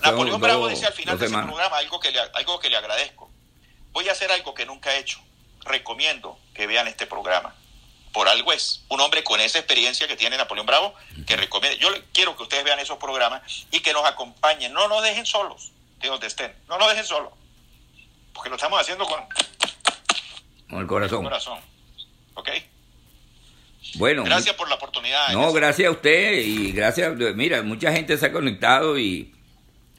[0.01, 3.30] Napoleón Bravo dice al final de ese programa algo que, le, algo que le agradezco.
[3.91, 5.19] Voy a hacer algo que nunca he hecho.
[5.61, 7.55] Recomiendo que vean este programa.
[8.13, 8.84] Por algo es.
[8.89, 10.93] Un hombre con esa experiencia que tiene Napoleón Bravo,
[11.25, 11.78] que recomiende.
[11.80, 14.71] Yo quiero que ustedes vean esos programas y que nos acompañen.
[14.71, 15.71] No nos dejen solos,
[16.01, 16.51] de donde estén.
[16.67, 17.33] No nos dejen solos.
[18.33, 19.19] Porque lo estamos haciendo con,
[20.69, 21.17] con el corazón.
[21.17, 21.59] Con el corazón.
[22.35, 22.49] ¿Ok?
[23.95, 25.29] Bueno, gracias por la oportunidad.
[25.33, 27.15] No, gracias a usted y gracias.
[27.35, 29.33] Mira, mucha gente se ha conectado y,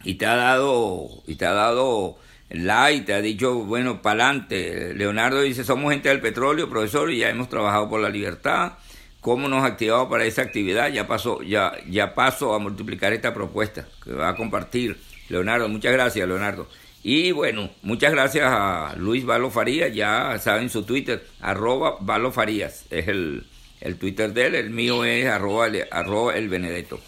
[0.05, 2.19] y te ha dado y te ha dado
[2.51, 4.95] like, te ha dicho bueno para adelante.
[4.95, 8.75] Leonardo dice somos gente del petróleo, profesor, y ya hemos trabajado por la libertad.
[9.21, 10.89] ¿Cómo nos ha activado para esa actividad?
[10.91, 15.93] Ya pasó, ya, ya paso a multiplicar esta propuesta que va a compartir Leonardo, muchas
[15.93, 16.69] gracias, Leonardo.
[17.03, 22.85] Y bueno, muchas gracias a Luis Valo Farías, ya saben su Twitter, arroba Valo Farías,
[22.91, 23.47] es el,
[23.81, 27.01] el Twitter de él, el mío es arroba, arroba el Benedetto.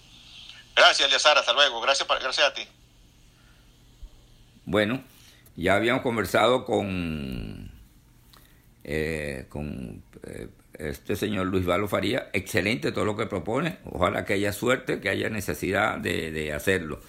[0.75, 1.37] Gracias, Eliazar.
[1.37, 1.79] Hasta luego.
[1.81, 2.63] Gracias, gracias a ti.
[4.65, 5.03] Bueno,
[5.55, 7.69] ya habíamos conversado con,
[8.83, 10.47] eh, con eh,
[10.79, 12.31] este señor Luis Baló Faría.
[12.33, 13.77] Excelente todo lo que propone.
[13.85, 17.01] Ojalá que haya suerte, que haya necesidad de, de hacerlo.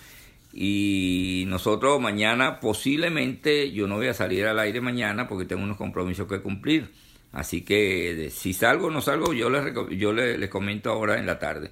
[0.52, 5.76] Y nosotros mañana posiblemente, yo no voy a salir al aire mañana porque tengo unos
[5.76, 6.90] compromisos que cumplir.
[7.32, 11.38] Así que si salgo o no salgo, yo les, yo les, comento ahora en la
[11.38, 11.70] tarde.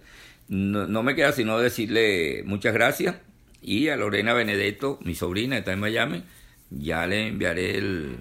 [0.48, 3.16] No, me queda sino decirle muchas gracias
[3.62, 6.22] y a Lorena Benedetto, mi sobrina, está en Miami,
[6.70, 8.16] ya le enviaré el,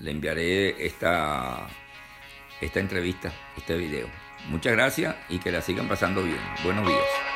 [0.00, 1.68] le enviaré esta,
[2.60, 4.08] esta entrevista, este video.
[4.48, 6.40] Muchas gracias y que la sigan pasando bien.
[6.64, 7.35] Buenos días.